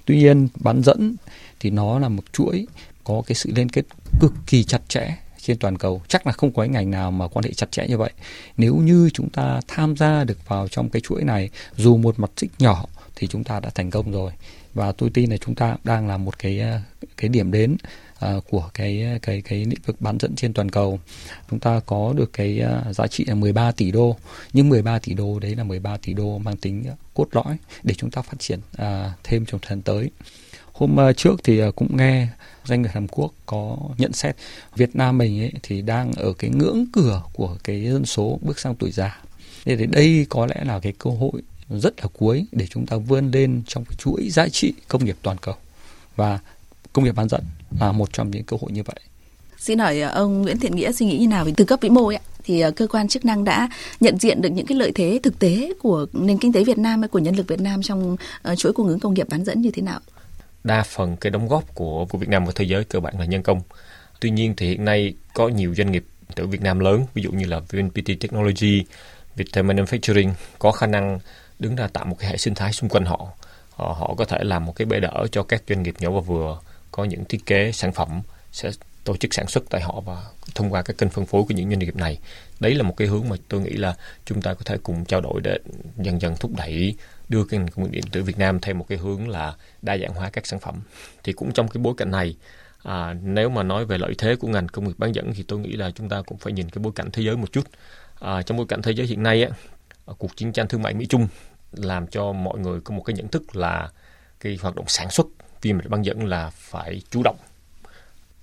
Tuy 0.05 0.17
nhiên 0.17 0.49
bán 0.55 0.83
dẫn 0.83 1.17
thì 1.61 1.71
nó 1.71 1.99
là 1.99 2.09
một 2.09 2.25
chuỗi 2.33 2.67
có 3.05 3.23
cái 3.27 3.35
sự 3.35 3.51
liên 3.55 3.69
kết 3.69 3.85
cực 4.21 4.33
kỳ 4.47 4.65
chặt 4.65 4.81
chẽ 4.89 5.17
trên 5.49 5.59
toàn 5.59 5.79
cầu. 5.79 6.03
Chắc 6.09 6.27
là 6.27 6.33
không 6.33 6.53
có 6.53 6.63
cái 6.63 6.69
ngành 6.69 6.91
nào 6.91 7.11
mà 7.11 7.29
quan 7.29 7.45
hệ 7.45 7.53
chặt 7.53 7.73
chẽ 7.73 7.87
như 7.89 7.99
vậy. 7.99 8.11
Nếu 8.57 8.77
như 8.77 9.11
chúng 9.15 9.31
ta 9.31 9.61
tham 9.69 9.97
gia 9.97 10.25
được 10.25 10.49
vào 10.49 10.69
trong 10.69 10.89
cái 10.89 11.03
chuỗi 11.03 11.25
này 11.25 11.51
dù 11.77 11.97
một 11.97 12.19
mặt 12.19 12.31
tích 12.41 12.51
nhỏ 12.59 12.85
thì 13.17 13.27
chúng 13.27 13.45
ta 13.45 13.61
đã 13.61 13.71
thành 13.75 13.91
công 13.91 14.13
rồi. 14.13 14.33
Và 14.75 14.93
tôi 14.93 15.11
tin 15.15 15.31
là 15.31 15.37
chúng 15.37 15.55
ta 15.55 15.77
đang 15.85 16.09
là 16.09 16.17
một 16.17 16.39
cái 16.39 16.61
ờ, 16.61 16.81
cái 17.17 17.29
điểm 17.29 17.53
đến 17.53 17.77
uh, 18.25 18.45
của 18.51 18.71
cái 18.75 19.19
cái 19.23 19.43
cái 19.43 19.65
lĩnh 19.65 19.81
vực 19.87 20.01
bán 20.01 20.19
dẫn 20.21 20.35
trên 20.37 20.53
toàn 20.53 20.71
cầu. 20.71 21.01
Chúng 21.51 21.61
ta 21.61 21.81
có 21.87 22.13
được 22.17 22.33
cái 22.33 22.63
uh, 22.89 22.97
giá 22.97 23.07
trị 23.07 23.25
là 23.25 23.35
13 23.35 23.73
tỷ 23.73 23.91
đô. 23.91 24.17
Nhưng 24.53 24.69
13 24.69 24.99
tỷ 24.99 25.15
đô 25.15 25.39
đấy 25.39 25.55
là 25.55 25.65
13 25.65 25.97
tỷ 25.97 26.13
đô 26.15 26.39
mang 26.39 26.57
tính 26.57 26.85
cốt 27.15 27.29
lõi 27.33 27.57
để 27.83 27.95
chúng 27.95 28.11
ta 28.11 28.23
phát 28.23 28.37
triển 28.39 28.61
uh, 28.83 28.87
thêm 29.25 29.47
trong 29.47 29.61
thời 29.61 29.71
gian 29.71 29.83
tới 29.83 30.11
hôm 30.79 30.97
ờ, 30.97 31.13
trước 31.13 31.45
thì 31.45 31.59
ờ, 31.59 31.73
cũng 31.73 31.97
nghe 31.97 32.29
doanh 32.65 32.83
nghiệp 32.83 32.89
Hàn 32.93 33.07
Quốc 33.09 33.33
có 33.47 33.77
nhận 33.99 34.13
xét 34.13 34.37
Việt 34.77 34.97
Nam 34.97 35.19
mình 35.19 35.41
ấy 35.41 35.53
thì 35.63 35.83
đang 35.83 36.13
ở 36.13 36.33
cái 36.33 36.51
ngưỡng 36.51 36.85
cửa 36.93 37.23
của 37.33 37.57
cái 37.65 37.85
dân 37.85 38.07
số 38.07 38.39
bước 38.43 38.59
sang 38.59 38.75
tuổi 38.75 38.91
già. 38.91 39.21
Thế 39.65 39.77
thì 39.77 39.87
đây 39.87 40.27
có 40.29 40.47
lẽ 40.47 40.65
là 40.65 40.81
cái 40.81 40.93
cơ 40.99 41.11
hội 41.11 41.43
rất 41.71 42.01
là 42.01 42.07
cuối 42.19 42.47
để 42.53 42.67
chúng 42.67 42.87
ta 42.87 42.97
vươn 42.97 43.31
lên 43.31 43.63
trong 43.67 43.85
cái 43.85 43.97
chuỗi 43.99 44.31
giá 44.31 44.49
trị 44.49 44.73
công 44.89 45.05
nghiệp 45.05 45.17
toàn 45.23 45.37
cầu 45.41 45.55
và 46.17 46.39
công 46.93 47.05
nghiệp 47.05 47.15
bán 47.17 47.29
dẫn 47.29 47.43
là 47.81 47.93
một 47.93 48.13
trong 48.13 48.31
những 48.31 48.45
cơ 48.45 48.57
hội 48.61 48.73
như 48.73 48.83
vậy. 48.83 49.01
Xin 49.59 49.79
hỏi 49.79 50.01
ờ, 50.01 50.11
ông 50.11 50.43
Nguyễn 50.43 50.59
Thiện 50.59 50.77
Nghĩa 50.77 50.93
suy 50.93 51.07
nghĩ 51.07 51.19
như 51.19 51.29
nào 51.29 51.45
về 51.45 51.53
từ 51.57 51.65
cấp 51.65 51.79
vĩ 51.83 51.89
mô 51.89 52.07
ấy, 52.07 52.19
thì 52.45 52.63
cơ 52.77 52.87
quan 52.87 53.09
chức 53.09 53.25
năng 53.25 53.45
đã 53.45 53.69
nhận 54.01 54.19
diện 54.19 54.43
được 54.43 54.49
những 54.49 54.67
cái 54.67 54.79
lợi 54.79 54.93
thế 54.95 55.21
thực 55.23 55.39
tế 55.39 55.73
của 55.79 56.07
nền 56.13 56.39
kinh 56.39 56.53
tế 56.53 56.65
Việt 56.65 56.79
Nam 56.79 57.03
hay 57.03 57.09
của 57.09 57.19
nhân 57.19 57.37
lực 57.37 57.49
Việt 57.49 57.61
Nam 57.61 57.83
trong 57.83 58.17
chuỗi 58.57 58.73
cung 58.73 58.89
ứng 58.89 59.01
công 59.01 59.15
nghiệp 59.15 59.27
bán 59.29 59.45
dẫn 59.45 59.61
như 59.61 59.71
thế 59.71 59.83
nào? 59.83 60.01
Đa 60.69 60.83
phần 60.83 61.17
cái 61.17 61.31
đóng 61.31 61.49
góp 61.49 61.75
của 61.75 62.07
của 62.07 62.19
Việt 62.19 62.29
Nam 62.29 62.45
và 62.45 62.53
thế 62.55 62.65
giới 62.65 62.85
cơ 62.85 63.01
bản 63.01 63.19
là 63.19 63.25
nhân 63.25 63.43
công. 63.43 63.61
Tuy 64.21 64.31
nhiên 64.31 64.55
thì 64.57 64.69
hiện 64.69 64.85
nay 64.85 65.15
có 65.35 65.49
nhiều 65.49 65.75
doanh 65.75 65.93
nghiệp 65.93 66.05
từ 66.35 66.47
Việt 66.47 66.63
Nam 66.63 66.79
lớn, 66.79 67.07
ví 67.15 67.23
dụ 67.23 67.31
như 67.33 67.47
là 67.47 67.61
VNPT 67.61 68.21
Technology, 68.21 68.85
Viettel 69.37 69.65
Manufacturing 69.65 70.33
có 70.59 70.73
khả 70.73 70.87
năng 70.87 71.19
đứng 71.59 71.77
ra 71.77 71.87
tạo 71.87 72.05
một 72.05 72.17
cái 72.19 72.31
hệ 72.31 72.37
sinh 72.37 72.55
thái 72.55 72.73
xung 72.73 72.89
quanh 72.89 73.05
họ. 73.05 73.29
Họ, 73.71 73.97
họ 73.99 74.15
có 74.19 74.25
thể 74.25 74.39
làm 74.43 74.65
một 74.65 74.73
cái 74.77 74.87
bệ 74.87 75.01
đỡ 75.01 75.27
cho 75.33 75.43
các 75.43 75.63
doanh 75.69 75.83
nghiệp 75.83 75.95
nhỏ 76.01 76.11
và 76.11 76.21
vừa 76.21 76.59
có 76.91 77.05
những 77.05 77.25
thiết 77.25 77.47
kế 77.47 77.73
sản 77.73 77.93
phẩm 77.93 78.23
sẽ 78.53 78.71
tổ 79.05 79.17
chức 79.17 79.35
sản 79.35 79.47
xuất 79.47 79.65
tại 79.71 79.81
họ 79.81 80.01
và 80.01 80.23
thông 80.55 80.73
qua 80.73 80.83
các 80.83 80.99
kênh 80.99 81.11
phân 81.11 81.27
phối 81.27 81.43
của 81.43 81.55
những 81.55 81.69
doanh 81.69 81.79
nghiệp 81.79 81.97
này. 81.97 82.19
Đấy 82.61 82.75
là 82.75 82.83
một 82.83 82.97
cái 82.97 83.09
hướng 83.09 83.29
mà 83.29 83.37
tôi 83.49 83.61
nghĩ 83.61 83.71
là 83.71 83.95
chúng 84.25 84.43
ta 84.43 84.55
có 84.55 84.61
thể 84.65 84.77
cùng 84.83 85.05
trao 85.05 85.21
đổi 85.21 85.41
để 85.41 85.59
dần 85.97 86.21
dần 86.21 86.35
thúc 86.41 86.51
đẩy 86.57 86.97
đưa 87.29 87.45
cái 87.45 87.61
ngành 87.61 87.69
công 87.69 87.85
nghiệp 87.85 87.91
điện 87.91 88.05
tử 88.13 88.23
Việt 88.23 88.39
Nam 88.39 88.61
theo 88.61 88.75
một 88.75 88.87
cái 88.89 88.99
hướng 88.99 89.29
là 89.29 89.55
đa 89.83 89.99
dạng 89.99 90.15
hóa 90.15 90.31
các 90.31 90.47
sản 90.47 90.61
phẩm. 90.61 90.81
Thì 91.25 91.33
cũng 91.33 91.53
trong 91.53 91.69
cái 91.69 91.83
bối 91.83 91.95
cảnh 91.97 92.11
này, 92.11 92.37
à, 92.83 93.15
nếu 93.23 93.49
mà 93.49 93.63
nói 93.63 93.85
về 93.85 93.99
lợi 93.99 94.15
thế 94.19 94.37
của 94.37 94.49
ngành 94.49 94.69
công 94.69 94.85
nghiệp 94.85 94.99
bán 94.99 95.15
dẫn 95.15 95.33
thì 95.35 95.43
tôi 95.43 95.59
nghĩ 95.59 95.73
là 95.73 95.91
chúng 95.91 96.09
ta 96.09 96.23
cũng 96.23 96.39
phải 96.39 96.53
nhìn 96.53 96.71
cái 96.71 96.83
bối 96.83 96.93
cảnh 96.97 97.11
thế 97.13 97.23
giới 97.23 97.37
một 97.37 97.53
chút. 97.53 97.65
À, 98.21 98.43
trong 98.43 98.57
bối 98.57 98.67
cảnh 98.69 98.83
thế 98.83 98.93
giới 98.93 99.07
hiện 99.07 99.23
nay, 99.23 99.43
á, 99.43 99.51
à, 100.07 100.13
cuộc 100.19 100.37
chiến 100.37 100.53
tranh 100.53 100.69
thương 100.69 100.83
mại 100.83 100.95
Mỹ 100.95 101.07
Trung 101.07 101.29
làm 101.73 102.07
cho 102.07 102.33
mọi 102.33 102.59
người 102.59 102.81
có 102.81 102.95
một 102.95 103.03
cái 103.03 103.15
nhận 103.15 103.29
thức 103.29 103.57
là 103.57 103.89
cái 104.41 104.59
hoạt 104.63 104.75
động 104.75 104.85
sản 104.89 105.11
xuất 105.11 105.27
vi 105.63 105.73
mạch 105.73 105.89
bán 105.89 106.05
dẫn 106.05 106.27
là 106.27 106.51
phải 106.55 107.03
chủ 107.11 107.23
động 107.23 107.37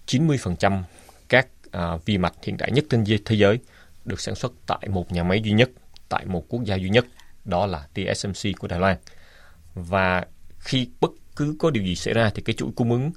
90% 0.07 0.83
các 1.29 1.47
à, 1.71 1.97
vi 2.05 2.17
mạch 2.17 2.33
hiện 2.43 2.57
đại 2.57 2.71
nhất 2.71 2.85
trên 2.89 3.03
thế 3.25 3.35
giới 3.35 3.59
được 4.05 4.19
sản 4.19 4.35
xuất 4.35 4.53
tại 4.67 4.87
một 4.89 5.11
nhà 5.11 5.23
máy 5.23 5.41
duy 5.41 5.51
nhất, 5.51 5.69
tại 6.09 6.25
một 6.25 6.45
quốc 6.49 6.63
gia 6.63 6.75
duy 6.75 6.89
nhất, 6.89 7.05
đó 7.45 7.65
là 7.65 7.87
TSMC 7.93 8.59
của 8.59 8.67
Đài 8.67 8.79
Loan. 8.79 8.97
Và 9.73 10.25
khi 10.59 10.89
bất 11.01 11.11
cứ 11.35 11.55
có 11.59 11.69
điều 11.69 11.83
gì 11.83 11.95
xảy 11.95 12.13
ra 12.13 12.29
thì 12.35 12.41
cái 12.41 12.53
chuỗi 12.53 12.69
cung 12.75 12.91
ứng 12.91 13.11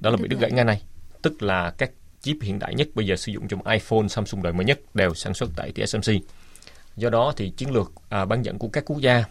đó 0.00 0.10
là 0.10 0.16
bị 0.16 0.28
đứt 0.28 0.40
gãy 0.40 0.52
ngay 0.52 0.64
này. 0.64 0.82
Tức 1.22 1.42
là 1.42 1.70
các 1.78 1.90
chip 2.20 2.36
hiện 2.42 2.58
đại 2.58 2.74
nhất 2.74 2.88
bây 2.94 3.06
giờ 3.06 3.16
sử 3.16 3.32
dụng 3.32 3.48
trong 3.48 3.66
iPhone, 3.66 4.08
Samsung 4.08 4.42
đời 4.42 4.52
mới 4.52 4.64
nhất 4.64 4.80
đều 4.94 5.14
sản 5.14 5.34
xuất 5.34 5.50
tại 5.56 5.72
TSMC. 5.72 6.14
Do 6.96 7.10
đó 7.10 7.32
thì 7.36 7.50
chiến 7.50 7.70
lược 7.70 7.92
à, 8.08 8.24
bán 8.24 8.42
dẫn 8.42 8.58
của 8.58 8.68
các 8.68 8.84
quốc 8.86 9.00
gia 9.00 9.24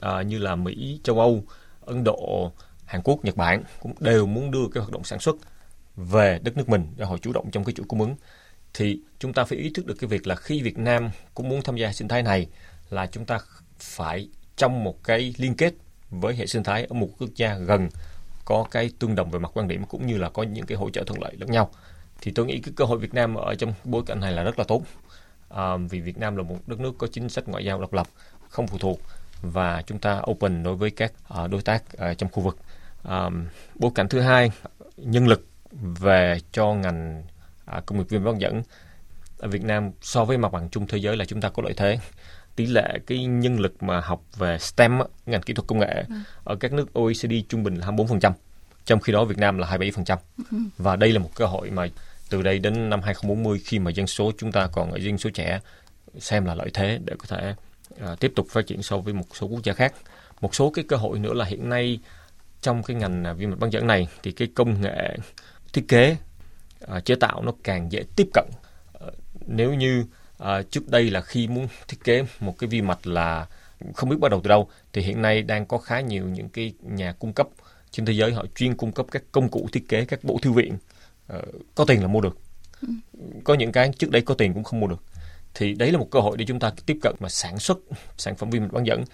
à, 0.00 0.22
như 0.22 0.38
là 0.38 0.56
Mỹ, 0.56 1.00
châu 1.04 1.20
Âu, 1.20 1.44
Ấn 1.80 2.04
Độ, 2.04 2.52
Hàn 2.84 3.02
Quốc, 3.04 3.24
Nhật 3.24 3.36
Bản 3.36 3.62
cũng 3.80 3.94
đều 4.00 4.26
muốn 4.26 4.50
đưa 4.50 4.68
cái 4.74 4.80
hoạt 4.80 4.92
động 4.92 5.04
sản 5.04 5.18
xuất 5.18 5.36
về 5.96 6.40
đất 6.42 6.56
nước 6.56 6.68
mình 6.68 6.86
để 6.96 7.04
họ 7.04 7.18
chủ 7.18 7.32
động 7.32 7.50
trong 7.50 7.64
cái 7.64 7.72
chuỗi 7.72 7.86
cung 7.88 8.00
ứng 8.00 8.14
thì 8.78 9.00
chúng 9.18 9.32
ta 9.32 9.44
phải 9.44 9.58
ý 9.58 9.70
thức 9.74 9.86
được 9.86 9.94
cái 9.98 10.08
việc 10.08 10.26
là 10.26 10.34
khi 10.34 10.62
Việt 10.62 10.78
Nam 10.78 11.10
cũng 11.34 11.48
muốn 11.48 11.62
tham 11.62 11.76
gia 11.76 11.92
sinh 11.92 12.08
thái 12.08 12.22
này 12.22 12.46
là 12.90 13.06
chúng 13.06 13.24
ta 13.24 13.38
phải 13.78 14.28
trong 14.56 14.84
một 14.84 15.04
cái 15.04 15.34
liên 15.38 15.54
kết 15.54 15.74
với 16.10 16.34
hệ 16.34 16.46
sinh 16.46 16.62
thái 16.62 16.84
ở 16.84 16.94
một 16.94 17.08
quốc 17.18 17.30
gia 17.36 17.54
gần 17.54 17.88
có 18.44 18.66
cái 18.70 18.90
tương 18.98 19.14
đồng 19.14 19.30
về 19.30 19.38
mặt 19.38 19.50
quan 19.54 19.68
điểm 19.68 19.84
cũng 19.84 20.06
như 20.06 20.18
là 20.18 20.28
có 20.28 20.42
những 20.42 20.66
cái 20.66 20.78
hỗ 20.78 20.90
trợ 20.90 21.04
thuận 21.06 21.22
lợi 21.22 21.34
lẫn 21.38 21.50
nhau. 21.50 21.70
Thì 22.20 22.32
tôi 22.34 22.46
nghĩ 22.46 22.60
cái 22.60 22.72
cơ 22.76 22.84
hội 22.84 22.98
Việt 22.98 23.14
Nam 23.14 23.34
ở 23.34 23.54
trong 23.54 23.74
bối 23.84 24.02
cảnh 24.06 24.20
này 24.20 24.32
là 24.32 24.42
rất 24.42 24.58
là 24.58 24.64
tốt. 24.68 24.82
À, 25.48 25.76
vì 25.76 26.00
Việt 26.00 26.18
Nam 26.18 26.36
là 26.36 26.42
một 26.42 26.58
đất 26.66 26.80
nước 26.80 26.94
có 26.98 27.06
chính 27.12 27.28
sách 27.28 27.48
ngoại 27.48 27.64
giao 27.64 27.80
độc 27.80 27.92
lập 27.92 28.06
không 28.48 28.66
phụ 28.66 28.78
thuộc 28.78 29.00
và 29.42 29.82
chúng 29.86 29.98
ta 29.98 30.22
open 30.30 30.62
đối 30.62 30.76
với 30.76 30.90
các 30.90 31.12
à, 31.28 31.46
đối 31.46 31.62
tác 31.62 31.82
trong 32.18 32.30
khu 32.32 32.42
vực. 32.42 32.58
À, 33.02 33.30
bối 33.74 33.90
cảnh 33.94 34.08
thứ 34.08 34.20
hai 34.20 34.50
nhân 34.96 35.28
lực 35.28 35.46
về 35.72 36.38
cho 36.52 36.74
ngành 36.74 37.22
à, 37.70 37.80
công 37.86 37.98
nghiệp 37.98 38.08
viên 38.08 38.24
bán 38.24 38.40
dẫn 38.40 38.62
ở 39.38 39.48
Việt 39.48 39.64
Nam 39.64 39.90
so 40.00 40.24
với 40.24 40.38
mặt 40.38 40.52
bằng 40.52 40.68
chung 40.68 40.86
thế 40.86 40.98
giới 40.98 41.16
là 41.16 41.24
chúng 41.24 41.40
ta 41.40 41.48
có 41.48 41.62
lợi 41.62 41.74
thế 41.76 41.98
tỷ 42.56 42.66
lệ 42.66 42.98
cái 43.06 43.24
nhân 43.24 43.60
lực 43.60 43.82
mà 43.82 44.00
học 44.00 44.22
về 44.36 44.58
STEM 44.58 44.98
ngành 45.26 45.42
kỹ 45.42 45.54
thuật 45.54 45.66
công 45.66 45.78
nghệ 45.78 46.04
ừ. 46.08 46.14
ở 46.44 46.56
các 46.56 46.72
nước 46.72 46.92
OECD 46.92 47.32
trung 47.48 47.62
bình 47.62 47.74
là 47.74 47.86
24%, 47.86 48.32
trong 48.84 49.00
khi 49.00 49.12
đó 49.12 49.24
Việt 49.24 49.38
Nam 49.38 49.58
là 49.58 49.76
27%. 49.76 50.16
Ừ. 50.50 50.58
Và 50.78 50.96
đây 50.96 51.12
là 51.12 51.18
một 51.18 51.30
cơ 51.34 51.46
hội 51.46 51.70
mà 51.70 51.86
từ 52.30 52.42
đây 52.42 52.58
đến 52.58 52.90
năm 52.90 53.02
2040 53.02 53.60
khi 53.64 53.78
mà 53.78 53.90
dân 53.90 54.06
số 54.06 54.32
chúng 54.38 54.52
ta 54.52 54.68
còn 54.72 54.92
ở 54.92 54.98
dân 54.98 55.18
số 55.18 55.30
trẻ 55.30 55.60
xem 56.18 56.44
là 56.44 56.54
lợi 56.54 56.70
thế 56.74 56.98
để 57.04 57.14
có 57.18 57.26
thể 57.28 57.54
uh, 58.12 58.20
tiếp 58.20 58.32
tục 58.36 58.46
phát 58.50 58.66
triển 58.66 58.82
so 58.82 58.98
với 58.98 59.14
một 59.14 59.24
số 59.34 59.46
quốc 59.46 59.64
gia 59.64 59.72
khác. 59.72 59.94
Một 60.40 60.54
số 60.54 60.70
cái 60.70 60.84
cơ 60.88 60.96
hội 60.96 61.18
nữa 61.18 61.34
là 61.34 61.44
hiện 61.44 61.68
nay 61.68 61.98
trong 62.60 62.82
cái 62.82 62.96
ngành 62.96 63.24
uh, 63.30 63.38
vi 63.38 63.46
mạch 63.46 63.58
bán 63.58 63.72
dẫn 63.72 63.86
này 63.86 64.08
thì 64.22 64.32
cái 64.32 64.48
công 64.54 64.80
nghệ 64.80 65.16
thiết 65.72 65.84
kế 65.88 66.16
uh, 66.96 67.04
chế 67.04 67.14
tạo 67.14 67.42
nó 67.42 67.52
càng 67.64 67.92
dễ 67.92 68.04
tiếp 68.16 68.28
cận. 68.34 68.44
Uh, 69.04 69.12
nếu 69.46 69.74
như 69.74 70.04
uh, 70.42 70.70
trước 70.70 70.88
đây 70.88 71.10
là 71.10 71.20
khi 71.20 71.48
muốn 71.48 71.68
thiết 71.88 72.04
kế 72.04 72.24
một 72.40 72.58
cái 72.58 72.68
vi 72.68 72.82
mạch 72.82 73.06
là 73.06 73.46
không 73.94 74.08
biết 74.08 74.16
bắt 74.20 74.30
đầu 74.30 74.40
từ 74.44 74.48
đâu 74.48 74.68
thì 74.92 75.02
hiện 75.02 75.22
nay 75.22 75.42
đang 75.42 75.66
có 75.66 75.78
khá 75.78 76.00
nhiều 76.00 76.24
những 76.24 76.48
cái 76.48 76.72
nhà 76.82 77.12
cung 77.12 77.32
cấp 77.32 77.48
trên 77.90 78.06
thế 78.06 78.12
giới 78.12 78.32
họ 78.32 78.44
chuyên 78.54 78.76
cung 78.76 78.92
cấp 78.92 79.06
các 79.10 79.22
công 79.32 79.48
cụ 79.48 79.68
thiết 79.72 79.88
kế 79.88 80.04
các 80.04 80.24
bộ 80.24 80.38
thư 80.42 80.52
viện 80.52 80.78
uh, 81.32 81.44
có 81.74 81.84
tiền 81.84 82.00
là 82.00 82.06
mua 82.06 82.20
được. 82.20 82.38
Ừ. 82.82 82.88
có 83.44 83.54
những 83.54 83.72
cái 83.72 83.90
trước 83.98 84.10
đây 84.10 84.22
có 84.22 84.34
tiền 84.34 84.54
cũng 84.54 84.64
không 84.64 84.80
mua 84.80 84.86
được. 84.86 85.02
Thì 85.54 85.74
đấy 85.74 85.92
là 85.92 85.98
một 85.98 86.08
cơ 86.10 86.20
hội 86.20 86.36
để 86.36 86.44
chúng 86.44 86.60
ta 86.60 86.72
tiếp 86.86 86.98
cận 87.02 87.14
mà 87.20 87.28
sản 87.28 87.58
xuất 87.58 87.78
sản 88.16 88.36
phẩm 88.36 88.50
vi 88.50 88.60
mạch 88.60 88.72
bán 88.72 88.86
dẫn. 88.86 89.04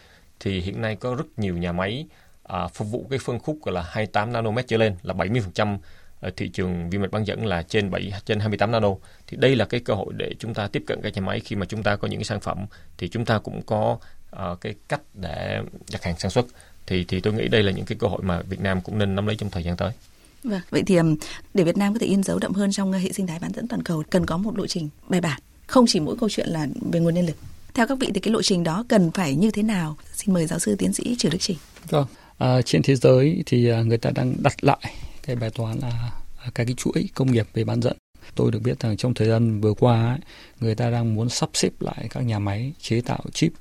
Thì 0.40 0.60
hiện 0.60 0.82
nay 0.82 0.96
có 0.96 1.14
rất 1.14 1.38
nhiều 1.38 1.56
nhà 1.56 1.72
máy 1.72 2.06
à, 2.42 2.68
phục 2.68 2.88
vụ 2.90 3.06
cái 3.10 3.18
phân 3.18 3.38
khúc 3.38 3.58
gọi 3.62 3.74
là 3.74 3.82
28 3.82 4.32
nanomet 4.32 4.66
trở 4.68 4.76
lên 4.76 4.96
là 5.02 5.14
70% 5.14 5.78
ở 6.24 6.30
thị 6.36 6.48
trường 6.48 6.90
vi 6.90 6.98
mạch 6.98 7.10
bán 7.10 7.26
dẫn 7.26 7.46
là 7.46 7.62
trên 7.62 7.90
7 7.90 8.12
trên 8.24 8.40
28 8.40 8.72
nano 8.72 8.88
thì 9.26 9.36
đây 9.36 9.56
là 9.56 9.64
cái 9.64 9.80
cơ 9.80 9.94
hội 9.94 10.12
để 10.16 10.34
chúng 10.38 10.54
ta 10.54 10.68
tiếp 10.68 10.84
cận 10.86 11.00
các 11.02 11.14
nhà 11.14 11.22
máy 11.22 11.40
khi 11.40 11.56
mà 11.56 11.66
chúng 11.66 11.82
ta 11.82 11.96
có 11.96 12.08
những 12.08 12.18
cái 12.18 12.24
sản 12.24 12.40
phẩm 12.40 12.66
thì 12.98 13.08
chúng 13.08 13.24
ta 13.24 13.38
cũng 13.38 13.62
có 13.62 13.98
uh, 14.36 14.60
cái 14.60 14.74
cách 14.88 15.00
để 15.14 15.60
đặt 15.92 16.04
hàng 16.04 16.14
sản 16.18 16.30
xuất 16.30 16.46
thì 16.86 17.04
thì 17.08 17.20
tôi 17.20 17.32
nghĩ 17.32 17.48
đây 17.48 17.62
là 17.62 17.72
những 17.72 17.84
cái 17.84 17.98
cơ 18.00 18.06
hội 18.06 18.22
mà 18.22 18.42
Việt 18.42 18.60
Nam 18.60 18.80
cũng 18.80 18.98
nên 18.98 19.14
nắm 19.14 19.26
lấy 19.26 19.36
trong 19.36 19.50
thời 19.50 19.62
gian 19.62 19.76
tới. 19.76 19.92
Vâng, 20.44 20.60
vậy 20.70 20.82
thì 20.86 20.98
để 21.54 21.64
Việt 21.64 21.76
Nam 21.76 21.92
có 21.92 21.98
thể 21.98 22.06
in 22.06 22.22
dấu 22.22 22.38
đậm 22.38 22.52
hơn 22.52 22.72
trong 22.72 22.92
hệ 22.92 23.12
sinh 23.12 23.26
thái 23.26 23.38
bán 23.38 23.52
dẫn 23.52 23.68
toàn 23.68 23.82
cầu 23.82 24.02
cần 24.10 24.26
có 24.26 24.36
một 24.36 24.58
lộ 24.58 24.66
trình 24.66 24.88
bài 25.08 25.20
bản 25.20 25.40
không 25.66 25.84
chỉ 25.88 26.00
mỗi 26.00 26.16
câu 26.20 26.28
chuyện 26.28 26.48
là 26.48 26.66
về 26.92 27.00
nguồn 27.00 27.14
nhân 27.14 27.26
lực. 27.26 27.36
Theo 27.74 27.86
các 27.86 27.98
vị 28.00 28.10
thì 28.14 28.20
cái 28.20 28.32
lộ 28.32 28.42
trình 28.42 28.64
đó 28.64 28.84
cần 28.88 29.10
phải 29.10 29.34
như 29.34 29.50
thế 29.50 29.62
nào? 29.62 29.96
Xin 30.12 30.34
mời 30.34 30.46
giáo 30.46 30.58
sư 30.58 30.76
tiến 30.78 30.92
sĩ 30.92 31.16
Trừ 31.18 31.28
Đức 31.28 31.38
Trình. 31.40 31.56
Vâng, 31.88 32.06
à, 32.38 32.62
trên 32.62 32.82
thế 32.82 32.96
giới 32.96 33.42
thì 33.46 33.72
người 33.86 33.98
ta 33.98 34.10
đang 34.14 34.34
đặt 34.42 34.64
lại 34.64 34.94
cái 35.26 35.36
bài 35.36 35.50
toán 35.50 35.80
à, 35.80 35.90
là 36.44 36.50
các 36.54 36.64
cái 36.64 36.74
chuỗi 36.76 37.08
công 37.14 37.32
nghiệp 37.32 37.46
về 37.54 37.64
bán 37.64 37.82
dẫn. 37.82 37.96
Tôi 38.34 38.50
được 38.50 38.58
biết 38.58 38.80
rằng 38.80 38.96
trong 38.96 39.14
thời 39.14 39.28
gian 39.28 39.60
vừa 39.60 39.74
qua 39.74 40.06
ấy, 40.06 40.18
người 40.60 40.74
ta 40.74 40.90
đang 40.90 41.14
muốn 41.14 41.28
sắp 41.28 41.50
xếp 41.54 41.70
lại 41.80 42.06
các 42.10 42.20
nhà 42.20 42.38
máy 42.38 42.72
chế 42.80 43.00
tạo 43.00 43.20
chip 43.32 43.52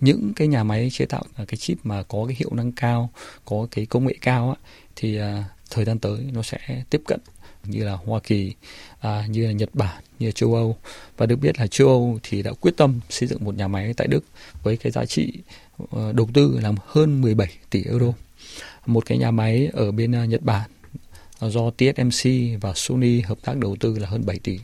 những 0.00 0.32
cái 0.36 0.48
nhà 0.48 0.64
máy 0.64 0.90
chế 0.92 1.06
tạo 1.06 1.24
à, 1.34 1.44
cái 1.48 1.56
chip 1.56 1.78
mà 1.84 2.02
có 2.02 2.24
cái 2.28 2.36
hiệu 2.38 2.50
năng 2.52 2.72
cao, 2.72 3.10
có 3.44 3.66
cái 3.70 3.86
công 3.86 4.06
nghệ 4.06 4.14
cao 4.20 4.48
ấy, 4.48 4.56
thì 4.96 5.20
uh, 5.20 5.24
thời 5.70 5.84
gian 5.84 5.98
tới 5.98 6.18
nó 6.32 6.42
sẽ 6.42 6.58
tiếp 6.90 7.02
cận 7.06 7.20
như 7.64 7.84
là 7.84 7.92
Hoa 7.92 8.20
Kỳ, 8.20 8.54
à, 9.00 9.26
như 9.28 9.46
là 9.46 9.52
Nhật 9.52 9.74
Bản, 9.74 10.02
như 10.18 10.26
là 10.26 10.32
châu 10.32 10.54
Âu 10.54 10.76
và 11.16 11.26
được 11.26 11.36
biết 11.36 11.58
là 11.58 11.66
châu 11.66 11.88
Âu 11.88 12.18
thì 12.22 12.42
đã 12.42 12.52
quyết 12.60 12.76
tâm 12.76 13.00
xây 13.10 13.28
dựng 13.28 13.44
một 13.44 13.54
nhà 13.54 13.68
máy 13.68 13.94
tại 13.96 14.06
Đức 14.06 14.24
với 14.62 14.76
cái 14.76 14.92
giá 14.92 15.04
trị 15.04 15.32
uh, 15.82 15.88
đầu 16.14 16.28
tư 16.34 16.58
là 16.62 16.72
hơn 16.86 17.20
17 17.20 17.48
tỷ 17.70 17.84
euro. 17.84 18.12
Một 18.86 19.06
cái 19.06 19.18
nhà 19.18 19.30
máy 19.30 19.70
ở 19.72 19.92
bên 19.92 20.22
uh, 20.22 20.28
Nhật 20.28 20.42
Bản 20.42 20.70
do 21.40 21.70
TSMC 21.70 22.30
và 22.60 22.72
Sony 22.74 23.20
hợp 23.20 23.38
tác 23.42 23.56
đầu 23.56 23.76
tư 23.80 23.98
là 23.98 24.08
hơn 24.08 24.26
7 24.26 24.38
tỷ. 24.38 24.60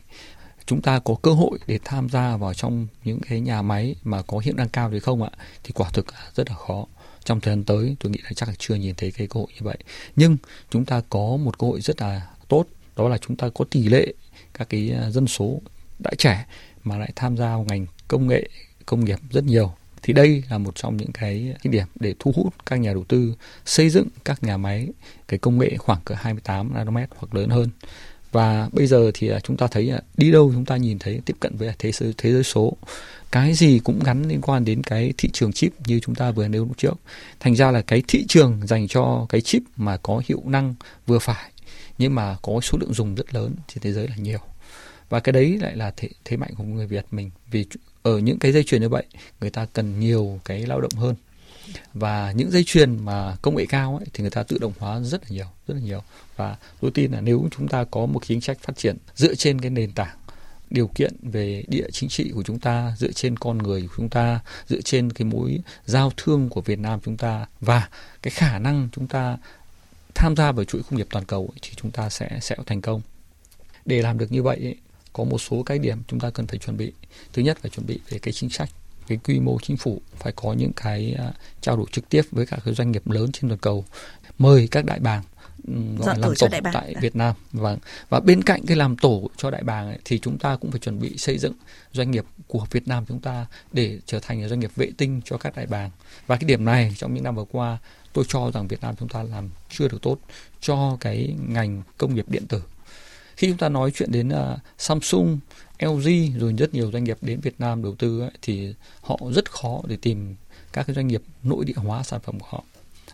Chúng 0.66 0.82
ta 0.82 0.98
có 0.98 1.14
cơ 1.22 1.32
hội 1.32 1.58
để 1.66 1.78
tham 1.84 2.08
gia 2.08 2.36
vào 2.36 2.54
trong 2.54 2.86
những 3.04 3.20
cái 3.20 3.40
nhà 3.40 3.62
máy 3.62 3.94
mà 4.04 4.22
có 4.22 4.38
hiệu 4.38 4.54
năng 4.56 4.68
cao 4.68 4.90
thì 4.90 5.00
không 5.00 5.22
ạ? 5.22 5.30
Thì 5.64 5.72
quả 5.74 5.90
thực 5.90 6.06
rất 6.34 6.50
là 6.50 6.56
khó. 6.56 6.86
Trong 7.24 7.40
thời 7.40 7.52
gian 7.52 7.64
tới, 7.64 7.96
tôi 8.00 8.12
nghĩ 8.12 8.18
là 8.24 8.30
chắc 8.36 8.48
là 8.48 8.54
chưa 8.58 8.74
nhìn 8.74 8.94
thấy 8.94 9.10
cái 9.10 9.26
cơ 9.26 9.40
hội 9.40 9.48
như 9.54 9.60
vậy. 9.60 9.78
Nhưng 10.16 10.36
chúng 10.70 10.84
ta 10.84 11.02
có 11.10 11.36
một 11.36 11.58
cơ 11.58 11.66
hội 11.66 11.80
rất 11.80 12.00
là 12.00 12.26
tốt, 12.48 12.64
đó 12.96 13.08
là 13.08 13.18
chúng 13.18 13.36
ta 13.36 13.48
có 13.54 13.64
tỷ 13.70 13.82
lệ 13.88 14.14
các 14.54 14.68
cái 14.68 14.90
à, 14.90 15.10
dân 15.10 15.26
số 15.26 15.60
đã 15.98 16.10
trẻ 16.18 16.46
mà 16.84 16.98
lại 16.98 17.12
tham 17.16 17.36
gia 17.36 17.46
vào 17.46 17.66
ngành 17.68 17.86
công 18.08 18.26
nghệ, 18.28 18.48
công 18.86 19.04
nghiệp 19.04 19.18
rất 19.30 19.44
nhiều 19.44 19.74
thì 20.04 20.12
đây 20.12 20.42
là 20.50 20.58
một 20.58 20.74
trong 20.74 20.96
những 20.96 21.12
cái, 21.12 21.54
cái 21.62 21.72
điểm 21.72 21.86
để 22.00 22.14
thu 22.18 22.32
hút 22.36 22.54
các 22.66 22.76
nhà 22.76 22.92
đầu 22.92 23.04
tư 23.04 23.34
xây 23.64 23.90
dựng 23.90 24.08
các 24.24 24.42
nhà 24.42 24.56
máy 24.56 24.88
cái 25.28 25.38
công 25.38 25.58
nghệ 25.58 25.76
khoảng 25.78 26.00
cỡ 26.04 26.14
28 26.14 26.74
nanomet 26.74 27.08
hoặc 27.16 27.34
lớn 27.34 27.48
hơn. 27.50 27.68
Và 28.32 28.68
bây 28.72 28.86
giờ 28.86 29.10
thì 29.14 29.28
à, 29.28 29.40
chúng 29.40 29.56
ta 29.56 29.66
thấy 29.66 29.92
đi 30.16 30.32
đâu 30.32 30.50
chúng 30.54 30.64
ta 30.64 30.76
nhìn 30.76 30.98
thấy 30.98 31.20
tiếp 31.24 31.36
cận 31.40 31.56
với 31.56 31.74
thế 31.78 31.92
giới 31.92 32.14
thế 32.18 32.32
giới 32.32 32.44
số. 32.44 32.76
Cái 33.32 33.54
gì 33.54 33.80
cũng 33.84 34.00
gắn 34.04 34.28
liên 34.28 34.40
quan 34.40 34.64
đến 34.64 34.82
cái 34.82 35.12
thị 35.18 35.30
trường 35.32 35.52
chip 35.52 35.72
như 35.86 36.00
chúng 36.00 36.14
ta 36.14 36.30
vừa 36.30 36.48
nêu 36.48 36.64
lúc 36.64 36.78
trước. 36.78 36.94
Thành 37.40 37.56
ra 37.56 37.70
là 37.70 37.82
cái 37.82 38.02
thị 38.08 38.24
trường 38.28 38.66
dành 38.66 38.88
cho 38.88 39.26
cái 39.28 39.40
chip 39.40 39.62
mà 39.76 39.96
có 39.96 40.22
hiệu 40.26 40.42
năng 40.44 40.74
vừa 41.06 41.18
phải 41.18 41.50
nhưng 41.98 42.14
mà 42.14 42.36
có 42.42 42.60
số 42.62 42.78
lượng 42.80 42.94
dùng 42.94 43.14
rất 43.14 43.34
lớn 43.34 43.54
trên 43.68 43.82
thế 43.82 43.92
giới 43.92 44.08
là 44.08 44.16
nhiều 44.16 44.38
và 45.14 45.20
cái 45.20 45.32
đấy 45.32 45.58
lại 45.60 45.76
là 45.76 45.92
thế, 45.96 46.08
thế 46.24 46.36
mạnh 46.36 46.50
của 46.56 46.64
người 46.64 46.86
Việt 46.86 47.06
mình. 47.10 47.30
Vì 47.50 47.66
ở 48.02 48.18
những 48.18 48.38
cái 48.38 48.52
dây 48.52 48.64
chuyền 48.64 48.80
như 48.80 48.88
vậy 48.88 49.04
người 49.40 49.50
ta 49.50 49.66
cần 49.72 50.00
nhiều 50.00 50.40
cái 50.44 50.66
lao 50.66 50.80
động 50.80 50.92
hơn. 50.96 51.14
Và 51.92 52.32
những 52.32 52.50
dây 52.50 52.64
chuyền 52.64 53.04
mà 53.04 53.36
công 53.42 53.56
nghệ 53.56 53.66
cao 53.68 53.96
ấy, 53.96 54.06
thì 54.12 54.22
người 54.22 54.30
ta 54.30 54.42
tự 54.42 54.58
động 54.58 54.72
hóa 54.78 55.00
rất 55.00 55.22
là 55.22 55.28
nhiều 55.30 55.46
rất 55.68 55.74
là 55.74 55.80
nhiều. 55.80 56.02
Và 56.36 56.56
tôi 56.80 56.90
tin 56.94 57.12
là 57.12 57.20
nếu 57.20 57.48
chúng 57.56 57.68
ta 57.68 57.84
có 57.84 58.06
một 58.06 58.26
chính 58.26 58.40
sách 58.40 58.58
phát 58.60 58.76
triển 58.76 58.96
dựa 59.14 59.34
trên 59.34 59.60
cái 59.60 59.70
nền 59.70 59.92
tảng 59.92 60.16
điều 60.70 60.86
kiện 60.86 61.14
về 61.22 61.64
địa 61.68 61.86
chính 61.92 62.08
trị 62.08 62.30
của 62.34 62.42
chúng 62.42 62.58
ta 62.58 62.94
dựa 62.98 63.12
trên 63.12 63.36
con 63.36 63.58
người 63.58 63.82
của 63.82 63.94
chúng 63.96 64.08
ta 64.08 64.40
dựa 64.68 64.80
trên 64.80 65.12
cái 65.12 65.24
mối 65.24 65.60
giao 65.84 66.12
thương 66.16 66.48
của 66.48 66.60
Việt 66.60 66.78
Nam 66.78 67.00
chúng 67.04 67.16
ta 67.16 67.46
và 67.60 67.88
cái 68.22 68.30
khả 68.30 68.58
năng 68.58 68.88
chúng 68.92 69.06
ta 69.06 69.36
tham 70.14 70.36
gia 70.36 70.52
vào 70.52 70.64
chuỗi 70.64 70.82
công 70.82 70.98
nghiệp 70.98 71.06
toàn 71.10 71.24
cầu 71.24 71.50
ấy, 71.54 71.58
thì 71.62 71.70
chúng 71.76 71.90
ta 71.90 72.10
sẽ 72.10 72.38
sẽ 72.40 72.56
thành 72.66 72.80
công. 72.80 73.00
Để 73.84 74.02
làm 74.02 74.18
được 74.18 74.32
như 74.32 74.42
vậy 74.42 74.56
ấy, 74.56 74.76
có 75.14 75.24
một 75.24 75.38
số 75.38 75.62
cái 75.62 75.78
điểm 75.78 75.98
chúng 76.08 76.20
ta 76.20 76.30
cần 76.30 76.46
phải 76.46 76.58
chuẩn 76.58 76.76
bị. 76.76 76.92
Thứ 77.32 77.42
nhất 77.42 77.58
phải 77.60 77.70
chuẩn 77.70 77.86
bị 77.86 78.00
về 78.08 78.18
cái 78.18 78.32
chính 78.32 78.50
sách 78.50 78.70
cái 79.06 79.18
quy 79.24 79.40
mô 79.40 79.58
chính 79.62 79.76
phủ 79.76 80.00
phải 80.18 80.32
có 80.36 80.52
những 80.52 80.72
cái 80.76 81.16
uh, 81.28 81.34
trao 81.60 81.76
đổi 81.76 81.86
trực 81.92 82.08
tiếp 82.08 82.22
với 82.30 82.46
các 82.46 82.60
cái 82.64 82.74
doanh 82.74 82.92
nghiệp 82.92 83.10
lớn 83.10 83.32
trên 83.32 83.48
toàn 83.48 83.58
cầu 83.58 83.84
mời 84.38 84.68
các 84.70 84.84
đại 84.84 85.00
bàng 85.00 85.22
gọi 85.98 86.18
làm 86.18 86.34
tổ, 86.34 86.48
tổ 86.50 86.58
tại 86.72 86.94
Việt 87.00 87.16
Nam. 87.16 87.34
Và 87.52 87.76
và 88.08 88.20
bên 88.20 88.42
cạnh 88.42 88.66
cái 88.66 88.76
làm 88.76 88.96
tổ 88.96 89.30
cho 89.36 89.50
đại 89.50 89.62
bàng 89.62 89.88
ấy, 89.88 89.98
thì 90.04 90.18
chúng 90.18 90.38
ta 90.38 90.56
cũng 90.56 90.70
phải 90.70 90.80
chuẩn 90.80 91.00
bị 91.00 91.16
xây 91.16 91.38
dựng 91.38 91.52
doanh 91.92 92.10
nghiệp 92.10 92.24
của 92.46 92.66
Việt 92.70 92.88
Nam 92.88 93.04
chúng 93.08 93.20
ta 93.20 93.46
để 93.72 93.98
trở 94.06 94.20
thành 94.20 94.48
doanh 94.48 94.60
nghiệp 94.60 94.70
vệ 94.76 94.90
tinh 94.96 95.20
cho 95.24 95.36
các 95.36 95.56
đại 95.56 95.66
bàng. 95.66 95.90
Và 96.26 96.36
cái 96.36 96.48
điểm 96.48 96.64
này 96.64 96.94
trong 96.96 97.14
những 97.14 97.24
năm 97.24 97.36
vừa 97.36 97.44
qua 97.44 97.78
tôi 98.12 98.24
cho 98.28 98.50
rằng 98.50 98.68
Việt 98.68 98.80
Nam 98.80 98.94
chúng 98.98 99.08
ta 99.08 99.22
làm 99.22 99.50
chưa 99.70 99.88
được 99.88 100.02
tốt 100.02 100.18
cho 100.60 100.96
cái 101.00 101.34
ngành 101.48 101.82
công 101.98 102.14
nghiệp 102.14 102.24
điện 102.28 102.46
tử 102.46 102.62
khi 103.36 103.48
chúng 103.48 103.58
ta 103.58 103.68
nói 103.68 103.90
chuyện 103.90 104.12
đến 104.12 104.28
uh, 104.28 104.58
Samsung, 104.78 105.38
LG 105.80 106.38
rồi 106.38 106.54
rất 106.58 106.74
nhiều 106.74 106.90
doanh 106.92 107.04
nghiệp 107.04 107.18
đến 107.20 107.40
Việt 107.40 107.54
Nam 107.58 107.82
đầu 107.82 107.94
tư 107.94 108.20
ấy, 108.20 108.30
thì 108.42 108.74
họ 109.00 109.18
rất 109.32 109.50
khó 109.50 109.80
để 109.86 109.96
tìm 110.02 110.34
các 110.72 110.86
cái 110.86 110.94
doanh 110.94 111.06
nghiệp 111.06 111.22
nội 111.42 111.64
địa 111.64 111.74
hóa 111.76 112.02
sản 112.02 112.20
phẩm 112.20 112.40
của 112.40 112.46
họ. 112.50 112.64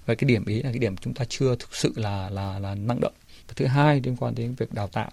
Và 0.07 0.15
cái 0.15 0.29
điểm 0.29 0.45
ý 0.45 0.63
là 0.63 0.71
cái 0.71 0.79
điểm 0.79 0.97
chúng 0.97 1.15
ta 1.15 1.25
chưa 1.29 1.57
thực 1.57 1.75
sự 1.75 1.93
là 1.97 2.31
là 2.31 2.59
là 2.59 2.75
năng 2.75 3.01
động. 3.01 3.13
Và 3.49 3.55
thứ 3.57 3.67
hai 3.67 4.01
liên 4.05 4.17
quan 4.17 4.35
đến 4.35 4.55
việc 4.55 4.73
đào 4.73 4.89
tạo. 4.89 5.11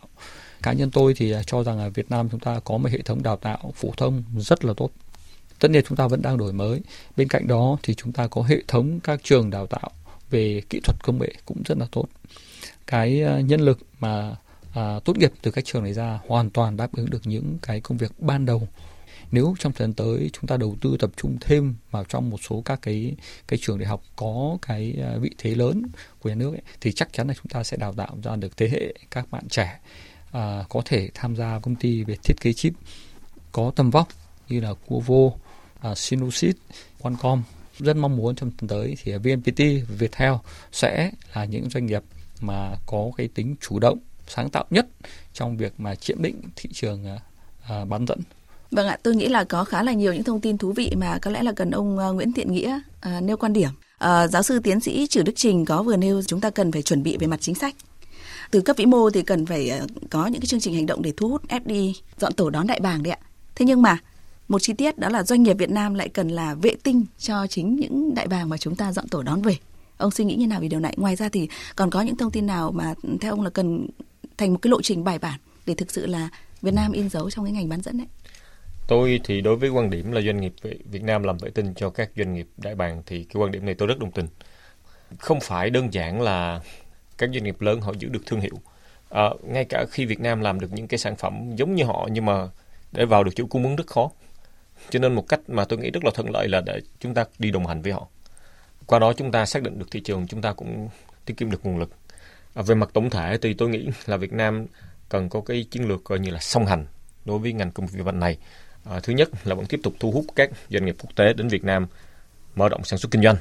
Cá 0.62 0.74
nhân 0.74 0.92
tôi 0.92 1.14
thì 1.14 1.32
à, 1.32 1.44
cho 1.44 1.64
rằng 1.64 1.78
là 1.78 1.90
Việt 1.90 2.12
Nam 2.12 2.30
chúng 2.30 2.40
ta 2.40 2.60
có 2.60 2.78
một 2.78 2.90
hệ 2.92 3.02
thống 3.02 3.24
đào 3.24 3.38
tạo 3.38 3.74
phổ 3.76 3.92
thông 3.98 4.24
rất 4.38 4.66
là 4.66 4.74
tốt. 4.78 4.92
Tất 5.60 5.72
nhiên 5.72 5.84
chúng 5.88 5.96
ta 5.96 6.08
vẫn 6.08 6.22
đang 6.22 6.38
đổi 6.38 6.54
mới. 6.54 6.82
Bên 7.18 7.28
cạnh 7.28 7.48
đó 7.48 7.78
thì 7.84 7.94
chúng 7.96 8.12
ta 8.12 8.28
có 8.28 8.42
hệ 8.42 8.62
thống 8.68 9.00
các 9.00 9.20
trường 9.24 9.50
đào 9.50 9.68
tạo 9.68 9.90
về 10.30 10.62
kỹ 10.70 10.80
thuật 10.84 11.04
công 11.04 11.20
nghệ 11.20 11.34
cũng 11.46 11.64
rất 11.66 11.78
là 11.78 11.86
tốt. 11.92 12.06
Cái 12.88 13.24
à, 13.24 13.40
nhân 13.40 13.62
lực 13.62 13.80
mà 14.00 14.36
à, 14.78 15.00
tốt 15.06 15.18
nghiệp 15.18 15.32
từ 15.42 15.52
các 15.52 15.66
trường 15.66 15.84
này 15.84 15.94
ra 15.94 16.20
hoàn 16.28 16.50
toàn 16.50 16.78
đáp 16.78 16.92
ứng 16.94 17.10
được 17.10 17.22
những 17.24 17.58
cái 17.62 17.82
công 17.82 17.98
việc 17.98 18.12
ban 18.20 18.46
đầu. 18.46 18.68
Nếu 19.32 19.56
trong 19.60 19.74
thời 19.74 19.88
gian 19.88 19.94
tới 19.94 20.30
chúng 20.34 20.48
ta 20.48 20.58
đầu 20.58 20.76
tư 20.82 20.98
tập 21.00 21.10
trung 21.18 21.38
thêm 21.42 21.76
vào 21.92 22.04
trong 22.04 22.30
một 22.30 22.38
số 22.50 22.62
các 22.66 22.80
cái 22.82 23.16
cái 23.48 23.60
trường 23.62 23.80
đại 23.80 23.88
học 23.88 24.04
có 24.16 24.58
cái 24.62 24.94
à, 25.04 25.18
vị 25.18 25.30
thế 25.38 25.56
lớn 25.56 25.84
của 26.20 26.30
nhà 26.30 26.36
nước 26.36 26.52
ấy, 26.52 26.62
thì 26.82 26.92
chắc 26.92 27.14
chắn 27.14 27.28
là 27.28 27.34
chúng 27.34 27.48
ta 27.50 27.64
sẽ 27.64 27.78
đào 27.78 27.94
tạo 27.94 28.18
ra 28.24 28.36
được 28.36 28.58
thế 28.58 28.70
hệ 28.70 28.94
các 29.12 29.32
bạn 29.32 29.48
trẻ 29.50 29.80
à, 30.32 30.64
có 30.70 30.82
thể 30.86 31.10
tham 31.14 31.36
gia 31.36 31.60
công 31.60 31.76
ty 31.76 32.04
về 32.04 32.16
thiết 32.24 32.42
kế 32.42 32.54
chip 32.54 32.74
có 33.52 33.72
tầm 33.76 33.90
vóc 33.90 34.08
như 34.50 34.60
là 34.60 34.74
Cuovo, 34.88 35.38
à, 35.80 35.96
Sinusit, 35.96 36.56
Qualcomm. 37.00 37.44
Rất 37.80 37.96
mong 37.96 38.18
muốn 38.18 38.36
trong 38.36 38.52
tuần 38.52 38.68
tới 38.68 38.96
thì 39.04 39.14
VNPT, 39.14 39.60
Viettel 40.00 40.34
sẽ 40.72 41.12
là 41.34 41.46
những 41.46 41.70
doanh 41.70 41.86
nghiệp 41.86 42.04
mà 42.42 42.76
có 42.86 43.12
cái 43.18 43.28
tính 43.28 43.56
chủ 43.62 43.80
động 43.80 44.00
sáng 44.28 44.50
tạo 44.50 44.66
nhất 44.70 44.88
trong 45.34 45.58
việc 45.58 45.74
mà 45.78 45.96
chiếm 45.96 46.22
định 46.22 46.42
thị 46.56 46.70
trường 46.74 47.06
à, 47.06 47.20
à, 47.68 47.86
bán 47.86 48.06
dẫn. 48.08 48.20
Vâng 48.72 48.88
ạ, 48.88 48.98
tôi 49.04 49.16
nghĩ 49.16 49.28
là 49.28 49.44
có 49.44 49.64
khá 49.64 49.84
là 49.84 49.94
nhiều 49.94 50.14
những 50.14 50.24
thông 50.24 50.42
tin 50.42 50.58
thú 50.58 50.72
vị 50.72 50.92
mà 50.98 51.20
có 51.22 51.32
lẽ 51.32 51.44
là 51.44 51.52
cần 51.52 51.72
ông 51.72 52.00
à, 52.00 52.08
Nguyễn 52.08 52.34
Thiện 52.34 52.52
Nghĩa 52.52 52.80
à, 53.02 53.22
nêu 53.22 53.38
quan 53.38 53.54
điểm. 53.54 53.70
À, 53.98 54.28
giáo 54.28 54.44
sư 54.44 54.60
tiến 54.60 54.80
sĩ 54.80 55.08
Trử 55.08 55.24
Đức 55.24 55.34
Trình 55.36 55.66
có 55.66 55.84
vừa 55.84 55.98
nêu 55.98 56.22
chúng 56.24 56.42
ta 56.42 56.50
cần 56.50 56.72
phải 56.72 56.82
chuẩn 56.82 57.04
bị 57.04 57.18
về 57.18 57.28
mặt 57.28 57.42
chính 57.42 57.56
sách. 57.56 57.76
Từ 58.52 58.62
cấp 58.62 58.78
vĩ 58.78 58.86
mô 58.86 59.10
thì 59.10 59.22
cần 59.22 59.46
phải 59.46 59.70
à, 59.70 59.82
có 60.10 60.28
những 60.28 60.42
cái 60.42 60.48
chương 60.48 60.60
trình 60.60 60.76
hành 60.76 60.86
động 60.86 61.02
để 61.02 61.14
thu 61.18 61.30
hút 61.30 61.42
FDI 61.48 61.94
dọn 62.20 62.34
tổ 62.34 62.50
đón 62.50 62.68
đại 62.68 62.80
bàng 62.80 63.04
đấy 63.04 63.12
ạ. 63.12 63.20
Thế 63.56 63.66
nhưng 63.66 63.82
mà 63.82 63.98
một 64.48 64.60
chi 64.62 64.74
tiết 64.74 64.98
đó 64.98 65.10
là 65.10 65.24
doanh 65.24 65.44
nghiệp 65.44 65.54
Việt 65.54 65.70
Nam 65.70 65.94
lại 65.94 66.10
cần 66.10 66.30
là 66.30 66.54
vệ 66.54 66.76
tinh 66.84 67.06
cho 67.20 67.48
chính 67.48 67.76
những 67.76 68.16
đại 68.16 68.28
bàng 68.28 68.50
mà 68.50 68.58
chúng 68.58 68.76
ta 68.76 68.92
dọn 68.92 69.08
tổ 69.08 69.24
đón 69.24 69.42
về. 69.42 69.58
Ông 69.98 70.12
suy 70.12 70.26
nghĩ 70.26 70.36
như 70.36 70.48
nào 70.48 70.62
về 70.62 70.68
điều 70.68 70.80
này? 70.80 70.94
Ngoài 70.98 71.16
ra 71.16 71.30
thì 71.30 71.48
còn 71.76 71.90
có 71.90 72.02
những 72.02 72.18
thông 72.18 72.32
tin 72.32 72.46
nào 72.48 72.72
mà 72.72 72.94
theo 73.22 73.34
ông 73.34 73.42
là 73.42 73.50
cần 73.50 73.88
thành 74.38 74.54
một 74.54 74.60
cái 74.62 74.72
lộ 74.72 74.82
trình 74.82 75.04
bài 75.04 75.20
bản 75.20 75.40
để 75.66 75.74
thực 75.76 75.92
sự 75.92 76.06
là 76.06 76.30
Việt 76.62 76.74
Nam 76.74 76.92
in 76.92 77.10
dấu 77.10 77.30
trong 77.30 77.46
cái 77.46 77.52
ngành 77.52 77.70
bán 77.70 77.82
dẫn 77.82 77.98
đấy? 77.98 78.08
Tôi 78.88 79.22
thì 79.24 79.42
đối 79.42 79.56
với 79.56 79.70
quan 79.70 79.90
điểm 79.90 80.12
là 80.12 80.22
doanh 80.22 80.42
nghiệp 80.42 80.54
Việt 80.92 81.04
Nam 81.04 81.24
làm 81.24 81.38
vệ 81.38 81.50
tinh 81.50 81.74
cho 81.76 81.90
các 81.90 82.12
doanh 82.18 82.34
nghiệp 82.34 82.48
đại 82.58 82.76
bàng 82.76 83.04
thì 83.06 83.24
cái 83.24 83.42
quan 83.42 83.52
điểm 83.52 83.66
này 83.66 83.76
tôi 83.76 83.88
rất 83.88 84.00
đồng 84.00 84.12
tình. 84.12 84.28
Không 85.20 85.40
phải 85.40 85.70
đơn 85.70 85.94
giản 85.94 86.22
là 86.22 86.62
các 87.18 87.30
doanh 87.34 87.44
nghiệp 87.44 87.62
lớn 87.62 87.82
họ 87.82 87.94
giữ 88.00 88.10
được 88.10 88.26
thương 88.26 88.40
hiệu. 88.40 88.56
À, 89.10 89.30
ngay 89.44 89.66
cả 89.66 89.86
khi 89.92 90.06
Việt 90.06 90.20
Nam 90.20 90.42
làm 90.42 90.60
được 90.60 90.74
những 90.74 90.88
cái 90.88 90.98
sản 90.98 91.16
phẩm 91.16 91.56
giống 91.56 91.76
như 91.76 91.84
họ 91.84 92.08
nhưng 92.12 92.26
mà 92.26 92.50
để 92.92 93.06
vào 93.06 93.24
được 93.24 93.32
chỗ 93.36 93.46
cung 93.46 93.64
ứng 93.64 93.76
rất 93.76 93.88
khó. 93.88 94.10
Cho 94.90 95.00
nên 95.00 95.16
một 95.16 95.28
cách 95.28 95.40
mà 95.48 95.66
tôi 95.66 95.80
nghĩ 95.80 95.92
rất 95.92 96.06
là 96.06 96.12
thuận 96.14 96.30
lợi 96.30 96.48
là 96.48 96.62
để 96.62 96.80
chúng 97.00 97.14
ta 97.14 97.26
đi 97.40 97.52
đồng 97.52 97.68
hành 97.68 97.82
với 97.82 97.92
họ. 97.92 98.08
Qua 98.86 99.00
đó 99.00 99.14
chúng 99.14 99.32
ta 99.32 99.46
xác 99.46 99.64
định 99.64 99.80
được 99.80 99.92
thị 99.92 100.00
trường, 100.00 100.28
chúng 100.28 100.42
ta 100.42 100.54
cũng 100.54 100.90
tiết 101.26 101.38
kiệm 101.38 101.52
được 101.52 101.66
nguồn 101.66 101.78
lực. 101.78 101.90
À, 102.58 102.62
về 102.62 102.76
mặt 102.76 102.90
tổng 102.94 103.10
thể 103.10 103.38
thì 103.42 103.54
tôi 103.54 103.70
nghĩ 103.70 103.90
là 104.06 104.18
Việt 104.18 104.34
Nam 104.34 104.66
cần 105.10 105.30
có 105.30 105.42
cái 105.42 105.66
chiến 105.72 105.88
lược 105.88 106.04
coi 106.04 106.20
như 106.20 106.32
là 106.32 106.40
song 106.40 106.66
hành 106.66 106.86
đối 107.26 107.40
với 107.40 107.54
ngành 107.54 107.72
công 107.72 107.86
nghiệp 107.86 108.02
vận 108.02 108.20
này. 108.20 108.38
À, 108.84 109.00
thứ 109.04 109.14
nhất 109.14 109.30
là 109.44 109.56
vẫn 109.56 109.66
tiếp 109.66 109.80
tục 109.84 109.94
thu 110.00 110.12
hút 110.12 110.26
các 110.36 110.50
doanh 110.70 110.86
nghiệp 110.86 110.96
quốc 111.00 111.16
tế 111.16 111.34
đến 111.34 111.48
Việt 111.48 111.64
Nam 111.64 111.88
mở 112.56 112.70
rộng 112.70 112.84
sản 112.84 113.00
xuất 113.00 113.12
kinh 113.12 113.22
doanh, 113.22 113.36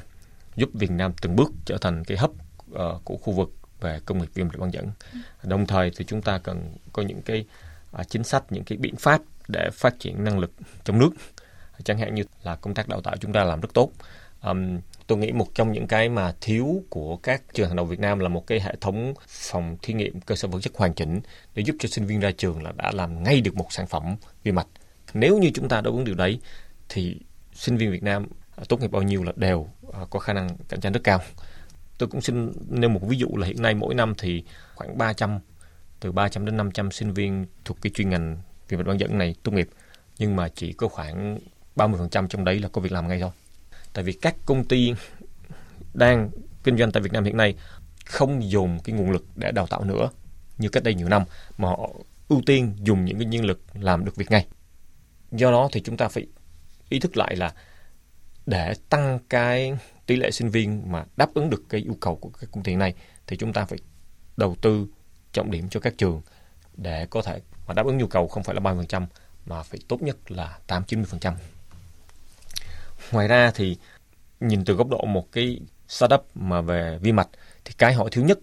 giúp 0.55 0.69
Việt 0.73 0.91
Nam 0.91 1.11
từng 1.21 1.35
bước 1.35 1.51
trở 1.65 1.77
thành 1.81 2.03
cái 2.03 2.17
hấp 2.17 2.29
uh, 2.29 2.73
ờ, 2.73 2.99
của 3.03 3.17
khu 3.17 3.33
vực 3.33 3.49
về 3.81 3.99
công 4.05 4.19
nghiệp 4.19 4.29
viêm 4.33 4.47
bán 4.57 4.73
dẫn. 4.73 4.91
Đồng 5.43 5.67
thời 5.67 5.91
thì 5.97 6.05
chúng 6.05 6.21
ta 6.21 6.37
cần 6.37 6.73
có 6.93 7.01
những 7.01 7.21
cái 7.21 7.45
uh, 8.01 8.09
chính 8.09 8.23
sách, 8.23 8.43
những 8.49 8.63
cái 8.63 8.77
biện 8.77 8.95
pháp 8.95 9.21
để 9.47 9.69
phát 9.73 9.99
triển 9.99 10.23
năng 10.23 10.39
lực 10.39 10.51
trong 10.83 10.99
nước. 10.99 11.09
Chẳng 11.83 11.97
hạn 11.97 12.15
như 12.15 12.23
là 12.43 12.55
công 12.55 12.73
tác 12.73 12.87
đào 12.87 13.01
tạo 13.01 13.17
chúng 13.17 13.33
ta 13.33 13.43
làm 13.43 13.61
rất 13.61 13.69
tốt. 13.73 13.91
Um, 14.43 14.79
tôi 15.07 15.17
nghĩ 15.17 15.31
một 15.31 15.55
trong 15.55 15.71
những 15.71 15.87
cái 15.87 16.09
mà 16.09 16.33
thiếu 16.41 16.83
của 16.89 17.17
các 17.17 17.41
trường 17.53 17.67
hàng 17.67 17.75
đầu 17.75 17.85
Việt 17.85 17.99
Nam 17.99 18.19
là 18.19 18.29
một 18.29 18.47
cái 18.47 18.59
hệ 18.59 18.75
thống 18.81 19.13
phòng 19.27 19.77
thí 19.81 19.93
nghiệm 19.93 20.21
cơ 20.21 20.35
sở 20.35 20.47
vật 20.47 20.59
chất 20.61 20.73
hoàn 20.75 20.93
chỉnh 20.93 21.21
để 21.55 21.63
giúp 21.63 21.75
cho 21.79 21.89
sinh 21.89 22.05
viên 22.05 22.19
ra 22.19 22.31
trường 22.31 22.63
là 22.63 22.71
đã 22.77 22.91
làm 22.91 23.23
ngay 23.23 23.41
được 23.41 23.55
một 23.55 23.67
sản 23.69 23.87
phẩm 23.87 24.15
vi 24.43 24.51
mạch 24.51 24.67
Nếu 25.13 25.37
như 25.37 25.51
chúng 25.53 25.69
ta 25.69 25.81
đáp 25.81 25.91
ứng 25.91 26.03
điều 26.03 26.15
đấy, 26.15 26.39
thì 26.89 27.17
sinh 27.53 27.77
viên 27.77 27.91
Việt 27.91 28.03
Nam 28.03 28.27
à, 28.55 28.63
tốt 28.69 28.81
nghiệp 28.81 28.91
bao 28.91 29.01
nhiêu 29.01 29.23
là 29.23 29.31
đều 29.35 29.67
à, 29.93 29.99
có 30.09 30.19
khả 30.19 30.33
năng 30.33 30.49
cạnh 30.69 30.81
tranh 30.81 30.93
rất 30.93 31.03
cao. 31.03 31.19
Tôi 31.97 32.09
cũng 32.09 32.21
xin 32.21 32.51
nêu 32.69 32.89
một 32.89 32.99
ví 33.07 33.17
dụ 33.17 33.27
là 33.37 33.47
hiện 33.47 33.61
nay 33.61 33.73
mỗi 33.73 33.95
năm 33.95 34.13
thì 34.17 34.43
khoảng 34.75 34.97
300 34.97 35.39
từ 35.99 36.11
300 36.11 36.45
đến 36.45 36.57
500 36.57 36.91
sinh 36.91 37.13
viên 37.13 37.45
thuộc 37.65 37.77
cái 37.81 37.91
chuyên 37.95 38.09
ngành 38.09 38.37
vi 38.69 38.77
mạch 38.77 38.87
bán 38.87 38.99
dẫn 38.99 39.17
này 39.17 39.35
tốt 39.43 39.51
nghiệp, 39.51 39.69
nhưng 40.19 40.35
mà 40.35 40.49
chỉ 40.49 40.73
có 40.73 40.87
khoảng 40.87 41.39
30% 41.75 42.27
trong 42.27 42.45
đấy 42.45 42.59
là 42.59 42.67
có 42.67 42.81
việc 42.81 42.91
làm 42.91 43.07
ngay 43.07 43.19
thôi. 43.19 43.31
Tại 43.97 44.03
vì 44.03 44.13
các 44.13 44.35
công 44.45 44.65
ty 44.65 44.93
đang 45.93 46.29
kinh 46.63 46.77
doanh 46.77 46.91
tại 46.91 47.03
Việt 47.03 47.13
Nam 47.13 47.23
hiện 47.23 47.37
nay 47.37 47.55
không 48.05 48.49
dùng 48.49 48.79
cái 48.83 48.95
nguồn 48.95 49.11
lực 49.11 49.25
để 49.35 49.51
đào 49.51 49.67
tạo 49.67 49.83
nữa 49.83 50.09
như 50.57 50.69
cách 50.69 50.83
đây 50.83 50.95
nhiều 50.95 51.09
năm, 51.09 51.23
mà 51.57 51.69
họ 51.69 51.89
ưu 52.27 52.41
tiên 52.45 52.73
dùng 52.79 53.05
những 53.05 53.17
cái 53.19 53.25
nhân 53.25 53.45
lực 53.45 53.61
làm 53.73 54.05
được 54.05 54.15
việc 54.15 54.31
ngay. 54.31 54.47
Do 55.31 55.51
đó 55.51 55.69
thì 55.71 55.81
chúng 55.81 55.97
ta 55.97 56.07
phải 56.07 56.27
ý 56.89 56.99
thức 56.99 57.17
lại 57.17 57.35
là 57.35 57.53
để 58.45 58.73
tăng 58.89 59.19
cái 59.29 59.77
tỷ 60.05 60.15
lệ 60.15 60.31
sinh 60.31 60.49
viên 60.49 60.91
mà 60.91 61.05
đáp 61.17 61.33
ứng 61.33 61.49
được 61.49 61.63
cái 61.69 61.81
yêu 61.81 61.97
cầu 61.99 62.15
của 62.15 62.29
các 62.29 62.49
công 62.51 62.63
ty 62.63 62.75
này 62.75 62.93
thì 63.27 63.37
chúng 63.37 63.53
ta 63.53 63.65
phải 63.65 63.79
đầu 64.37 64.55
tư 64.61 64.87
trọng 65.33 65.51
điểm 65.51 65.69
cho 65.69 65.79
các 65.79 65.93
trường 65.97 66.21
để 66.75 67.05
có 67.09 67.21
thể 67.21 67.41
mà 67.67 67.73
đáp 67.73 67.85
ứng 67.85 67.97
nhu 67.97 68.07
cầu 68.07 68.27
không 68.27 68.43
phải 68.43 68.55
là 68.55 68.61
30% 68.61 69.05
mà 69.45 69.63
phải 69.63 69.79
tốt 69.87 70.01
nhất 70.01 70.31
là 70.31 70.59
8-90%. 70.67 71.33
Ngoài 73.11 73.27
ra 73.27 73.51
thì 73.55 73.77
nhìn 74.39 74.65
từ 74.65 74.73
góc 74.73 74.87
độ 74.89 75.05
một 75.05 75.31
cái 75.31 75.59
startup 75.87 76.25
mà 76.35 76.61
về 76.61 76.97
vi 77.01 77.11
mạch 77.11 77.27
thì 77.65 77.73
cái 77.77 77.93
họ 77.93 78.07
thiếu 78.11 78.23
nhất 78.23 78.39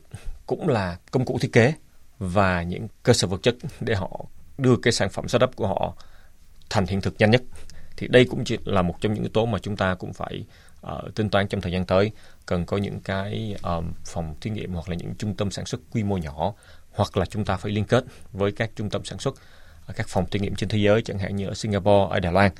cũng 0.46 0.68
là 0.68 0.96
công 1.10 1.24
cụ 1.24 1.38
thiết 1.40 1.52
kế 1.52 1.74
và 2.18 2.62
những 2.62 2.88
cơ 3.02 3.12
sở 3.12 3.28
vật 3.28 3.42
chất 3.42 3.56
để 3.80 3.94
họ 3.94 4.24
đưa 4.58 4.76
cái 4.82 4.92
sản 4.92 5.08
phẩm 5.10 5.28
startup 5.28 5.56
của 5.56 5.66
họ 5.66 5.94
thành 6.70 6.86
hiện 6.86 7.00
thực 7.00 7.14
nhanh 7.18 7.30
nhất. 7.30 7.42
Thì 7.96 8.08
đây 8.08 8.24
cũng 8.24 8.44
chỉ 8.44 8.58
là 8.64 8.82
một 8.82 9.00
trong 9.00 9.14
những 9.14 9.22
yếu 9.22 9.30
tố 9.32 9.46
mà 9.46 9.58
chúng 9.58 9.76
ta 9.76 9.94
cũng 9.94 10.12
phải 10.12 10.44
uh, 10.86 11.14
tính 11.14 11.30
toán 11.30 11.48
trong 11.48 11.60
thời 11.60 11.72
gian 11.72 11.86
tới. 11.86 12.10
Cần 12.46 12.66
có 12.66 12.76
những 12.76 13.00
cái 13.00 13.56
um, 13.62 13.92
phòng 14.04 14.34
thí 14.40 14.50
nghiệm 14.50 14.72
hoặc 14.72 14.88
là 14.88 14.96
những 14.96 15.14
trung 15.14 15.34
tâm 15.34 15.50
sản 15.50 15.66
xuất 15.66 15.80
quy 15.90 16.02
mô 16.02 16.16
nhỏ 16.16 16.54
hoặc 16.92 17.16
là 17.16 17.26
chúng 17.26 17.44
ta 17.44 17.56
phải 17.56 17.72
liên 17.72 17.84
kết 17.84 18.04
với 18.32 18.52
các 18.52 18.70
trung 18.76 18.90
tâm 18.90 19.04
sản 19.04 19.18
xuất 19.18 19.34
ờ, 19.86 19.94
các 19.96 20.08
phòng 20.08 20.26
thí 20.30 20.40
nghiệm 20.40 20.54
trên 20.54 20.68
thế 20.68 20.78
giới 20.78 21.02
chẳng 21.02 21.18
hạn 21.18 21.36
như 21.36 21.46
ở 21.46 21.54
Singapore, 21.54 22.14
ở 22.14 22.20
Đài 22.20 22.32
Loan 22.32 22.52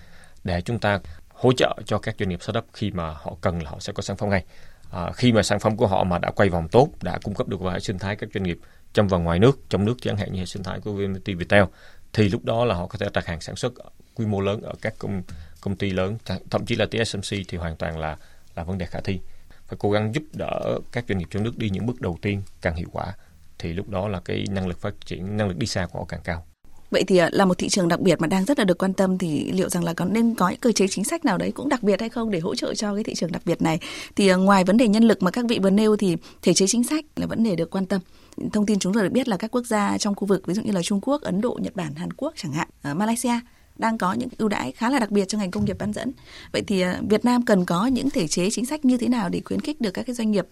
để 0.45 0.61
chúng 0.61 0.79
ta 0.79 1.01
hỗ 1.45 1.53
trợ 1.53 1.77
cho 1.87 1.99
các 1.99 2.15
doanh 2.19 2.29
nghiệp 2.29 2.43
startup 2.43 2.65
khi 2.73 2.91
mà 2.91 3.11
họ 3.11 3.37
cần 3.41 3.63
là 3.63 3.71
họ 3.71 3.81
sẽ 3.81 3.93
có 3.93 4.03
sản 4.03 4.17
phẩm 4.17 4.31
ngay. 4.31 4.45
À, 4.91 5.13
khi 5.15 5.33
mà 5.33 5.43
sản 5.43 5.61
phẩm 5.61 5.77
của 5.77 5.87
họ 5.87 6.05
mà 6.05 6.19
đã 6.19 6.31
quay 6.31 6.49
vòng 6.49 6.69
tốt, 6.69 6.89
đã 7.03 7.19
cung 7.23 7.35
cấp 7.35 7.49
được 7.49 7.61
vào 7.61 7.73
hệ 7.73 7.81
sinh 7.81 7.99
thái 7.99 8.17
các 8.17 8.29
doanh 8.35 8.43
nghiệp 8.43 8.59
trong 8.93 9.09
và 9.09 9.19
ngoài 9.19 9.39
nước, 9.39 9.61
trong 9.69 9.85
nước 9.85 9.95
chẳng 10.03 10.17
hạn 10.17 10.33
như 10.33 10.39
hệ 10.39 10.47
sinh 10.47 10.63
thái 10.63 10.81
của 10.81 10.93
VNT 10.93 11.27
Viettel, 11.27 11.65
thì 12.13 12.29
lúc 12.29 12.45
đó 12.45 12.65
là 12.65 12.75
họ 12.75 12.87
có 12.87 12.99
thể 12.99 13.07
đặt 13.13 13.27
hàng 13.27 13.41
sản 13.41 13.57
xuất 13.57 13.73
quy 14.15 14.27
mô 14.27 14.41
lớn 14.41 14.63
ở 14.63 14.73
các 14.81 14.95
công 14.99 15.23
công 15.61 15.77
ty 15.77 15.91
lớn, 15.91 16.19
thậm 16.51 16.67
chí 16.67 16.77
là 16.77 16.87
TSMC 16.87 17.39
thì 17.49 17.59
hoàn 17.59 17.77
toàn 17.77 17.99
là 17.99 18.17
là 18.57 18.65
vấn 18.65 18.79
đề 18.79 18.87
khả 18.87 19.01
thi. 19.01 19.21
Phải 19.67 19.77
cố 19.79 19.91
gắng 19.91 20.15
giúp 20.15 20.23
đỡ 20.33 20.79
các 20.93 21.05
doanh 21.09 21.19
nghiệp 21.19 21.29
trong 21.31 21.43
nước 21.43 21.59
đi 21.59 21.71
những 21.71 21.87
bước 21.87 22.01
đầu 22.01 22.19
tiên 22.23 22.43
càng 22.61 22.77
hiệu 22.77 22.89
quả, 22.93 23.15
thì 23.59 23.73
lúc 23.73 23.89
đó 23.89 24.09
là 24.09 24.21
cái 24.25 24.45
năng 24.51 24.67
lực 24.67 24.81
phát 24.81 24.95
triển, 25.05 25.37
năng 25.37 25.49
lực 25.49 25.59
đi 25.59 25.67
xa 25.67 25.87
của 25.87 25.99
họ 25.99 26.05
càng 26.09 26.21
cao. 26.25 26.47
Vậy 26.95 27.05
thì 27.05 27.17
à, 27.17 27.29
là 27.33 27.45
một 27.45 27.59
thị 27.59 27.69
trường 27.69 27.89
đặc 27.89 28.01
biệt 28.01 28.21
mà 28.21 28.27
đang 28.27 28.45
rất 28.45 28.59
là 28.59 28.65
được 28.65 28.79
quan 28.79 28.93
tâm 28.93 29.19
thì 29.19 29.53
liệu 29.53 29.69
rằng 29.69 29.85
là 29.85 29.95
có 29.95 30.05
nên 30.05 30.35
có 30.35 30.49
những 30.49 30.61
cơ 30.61 30.73
chế 30.73 30.87
chính 30.89 31.05
sách 31.05 31.25
nào 31.25 31.39
đấy 31.39 31.53
cũng 31.53 31.69
đặc 31.69 31.83
biệt 31.83 32.01
hay 32.01 32.09
không 32.09 32.31
để 32.31 32.39
hỗ 32.39 32.55
trợ 32.55 32.75
cho 32.75 32.95
cái 32.95 33.05
thị 33.05 33.15
trường 33.15 33.33
đặc 33.33 33.43
biệt 33.45 33.63
này? 33.63 33.79
Thì 34.17 34.29
à, 34.29 34.37
ngoài 34.37 34.65
vấn 34.65 34.77
đề 34.77 34.89
nhân 34.89 35.05
lực 35.05 35.23
mà 35.23 35.31
các 35.31 35.45
vị 35.49 35.59
vừa 35.63 35.71
nêu 35.71 35.97
thì 35.97 36.17
thể 36.43 36.55
chế 36.55 36.67
chính 36.67 36.85
sách 36.85 37.05
là 37.17 37.27
vấn 37.27 37.45
đề 37.45 37.57
được 37.57 37.71
quan 37.71 37.87
tâm. 37.87 38.01
Thông 38.53 38.67
tin 38.67 38.79
chúng 38.79 38.95
tôi 38.95 39.03
được 39.03 39.13
biết 39.13 39.29
là 39.29 39.37
các 39.37 39.51
quốc 39.51 39.67
gia 39.67 39.99
trong 39.99 40.15
khu 40.15 40.27
vực 40.27 40.47
ví 40.47 40.55
dụ 40.55 40.63
như 40.63 40.73
là 40.73 40.83
Trung 40.83 41.01
Quốc, 41.03 41.23
Ấn 41.23 41.41
Độ, 41.41 41.59
Nhật 41.63 41.77
Bản, 41.77 41.95
Hàn 41.95 42.13
Quốc 42.13 42.35
chẳng 42.37 42.53
hạn, 42.53 42.69
ở 42.83 42.95
Malaysia 42.95 43.41
đang 43.77 43.99
có 43.99 44.13
những 44.13 44.29
ưu 44.39 44.49
đãi 44.49 44.73
khá 44.73 44.91
là 44.91 44.99
đặc 44.99 45.11
biệt 45.11 45.29
cho 45.29 45.39
ngành 45.39 45.51
công 45.51 45.65
nghiệp 45.65 45.77
bán 45.79 45.93
dẫn. 45.93 46.13
Vậy 46.53 46.63
thì 46.67 46.81
à, 46.81 47.01
Việt 47.09 47.25
Nam 47.25 47.45
cần 47.45 47.65
có 47.65 47.87
những 47.87 48.11
thể 48.11 48.27
chế 48.29 48.49
chính 48.51 48.67
sách 48.67 48.85
như 48.85 48.97
thế 48.97 49.09
nào 49.09 49.29
để 49.29 49.41
khuyến 49.45 49.61
khích 49.61 49.81
được 49.81 49.91
các 49.91 50.03
cái 50.07 50.15
doanh 50.15 50.31
nghiệp 50.31 50.47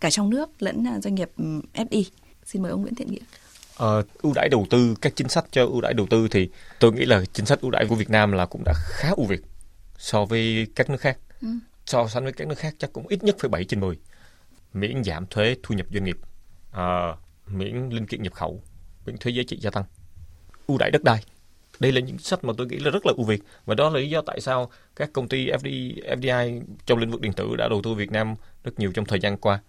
cả 0.00 0.10
trong 0.10 0.30
nước 0.30 0.50
lẫn 0.62 0.84
doanh 1.02 1.14
nghiệp 1.14 1.30
FDI? 1.74 2.04
Xin 2.44 2.62
mời 2.62 2.70
ông 2.70 2.82
Nguyễn 2.82 2.94
Thiện 2.94 3.10
Nghĩa. 3.12 3.43
Uh, 3.82 4.06
ưu 4.22 4.32
đãi 4.34 4.48
đầu 4.48 4.66
tư 4.70 4.94
các 5.00 5.16
chính 5.16 5.28
sách 5.28 5.44
cho 5.50 5.66
ưu 5.66 5.80
đãi 5.80 5.94
đầu 5.94 6.06
tư 6.10 6.28
thì 6.30 6.48
tôi 6.80 6.92
nghĩ 6.92 7.04
là 7.04 7.22
chính 7.32 7.46
sách 7.46 7.60
ưu 7.60 7.70
đãi 7.70 7.86
của 7.86 7.94
Việt 7.94 8.10
Nam 8.10 8.32
là 8.32 8.46
cũng 8.46 8.62
đã 8.64 8.72
khá 8.76 9.10
ưu 9.16 9.26
việt 9.26 9.40
so 9.98 10.24
với 10.24 10.66
các 10.74 10.90
nước 10.90 11.00
khác. 11.00 11.18
Ừ. 11.42 11.48
So 11.86 12.08
sánh 12.08 12.24
với 12.24 12.32
các 12.32 12.48
nước 12.48 12.58
khác 12.58 12.74
chắc 12.78 12.92
cũng 12.92 13.06
ít 13.08 13.24
nhất 13.24 13.36
phải 13.38 13.48
7 13.48 13.64
trên 13.64 13.80
10. 13.80 13.96
Miễn 14.72 15.04
giảm 15.04 15.26
thuế 15.26 15.56
thu 15.62 15.74
nhập 15.74 15.86
doanh 15.92 16.04
nghiệp, 16.04 16.16
uh, 16.70 17.18
miễn 17.46 17.88
linh 17.88 18.06
kiện 18.06 18.22
nhập 18.22 18.32
khẩu, 18.32 18.62
miễn 19.06 19.18
thuế 19.18 19.32
giá 19.32 19.42
trị 19.48 19.58
gia 19.60 19.70
tăng, 19.70 19.84
ưu 20.66 20.78
đãi 20.78 20.90
đất 20.90 21.04
đai. 21.04 21.24
Đây 21.80 21.92
là 21.92 22.00
những 22.00 22.16
chính 22.16 22.24
sách 22.24 22.44
mà 22.44 22.52
tôi 22.56 22.66
nghĩ 22.66 22.78
là 22.78 22.90
rất 22.90 23.06
là 23.06 23.12
ưu 23.16 23.26
việt 23.26 23.42
và 23.64 23.74
đó 23.74 23.90
là 23.90 24.00
lý 24.00 24.10
do 24.10 24.22
tại 24.26 24.40
sao 24.40 24.70
các 24.96 25.10
công 25.12 25.28
ty 25.28 25.46
FDI, 25.46 26.02
FDI 26.16 26.62
trong 26.86 26.98
lĩnh 26.98 27.10
vực 27.10 27.20
điện 27.20 27.32
tử 27.32 27.56
đã 27.56 27.68
đầu 27.68 27.82
tư 27.82 27.94
Việt 27.94 28.12
Nam 28.12 28.34
rất 28.64 28.78
nhiều 28.78 28.92
trong 28.92 29.04
thời 29.04 29.20
gian 29.20 29.36
qua. 29.36 29.60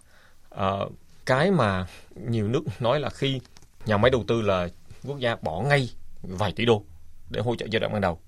Uh, 0.56 0.92
cái 1.26 1.52
mà 1.52 1.86
nhiều 2.16 2.48
nước 2.48 2.64
nói 2.80 3.00
là 3.00 3.10
khi 3.10 3.40
nhà 3.86 3.98
máy 3.98 4.12
đầu 4.12 4.24
tư 4.28 4.42
là 4.42 4.68
quốc 5.04 5.20
gia 5.20 5.36
bỏ 5.36 5.62
ngay 5.62 5.90
vài 6.22 6.52
tỷ 6.52 6.66
đô 6.66 6.84
để 7.30 7.42
hỗ 7.42 7.56
trợ 7.56 7.66
giai 7.72 7.80
đoạn 7.80 7.94
ban 7.94 8.02
đầu. 8.02 8.20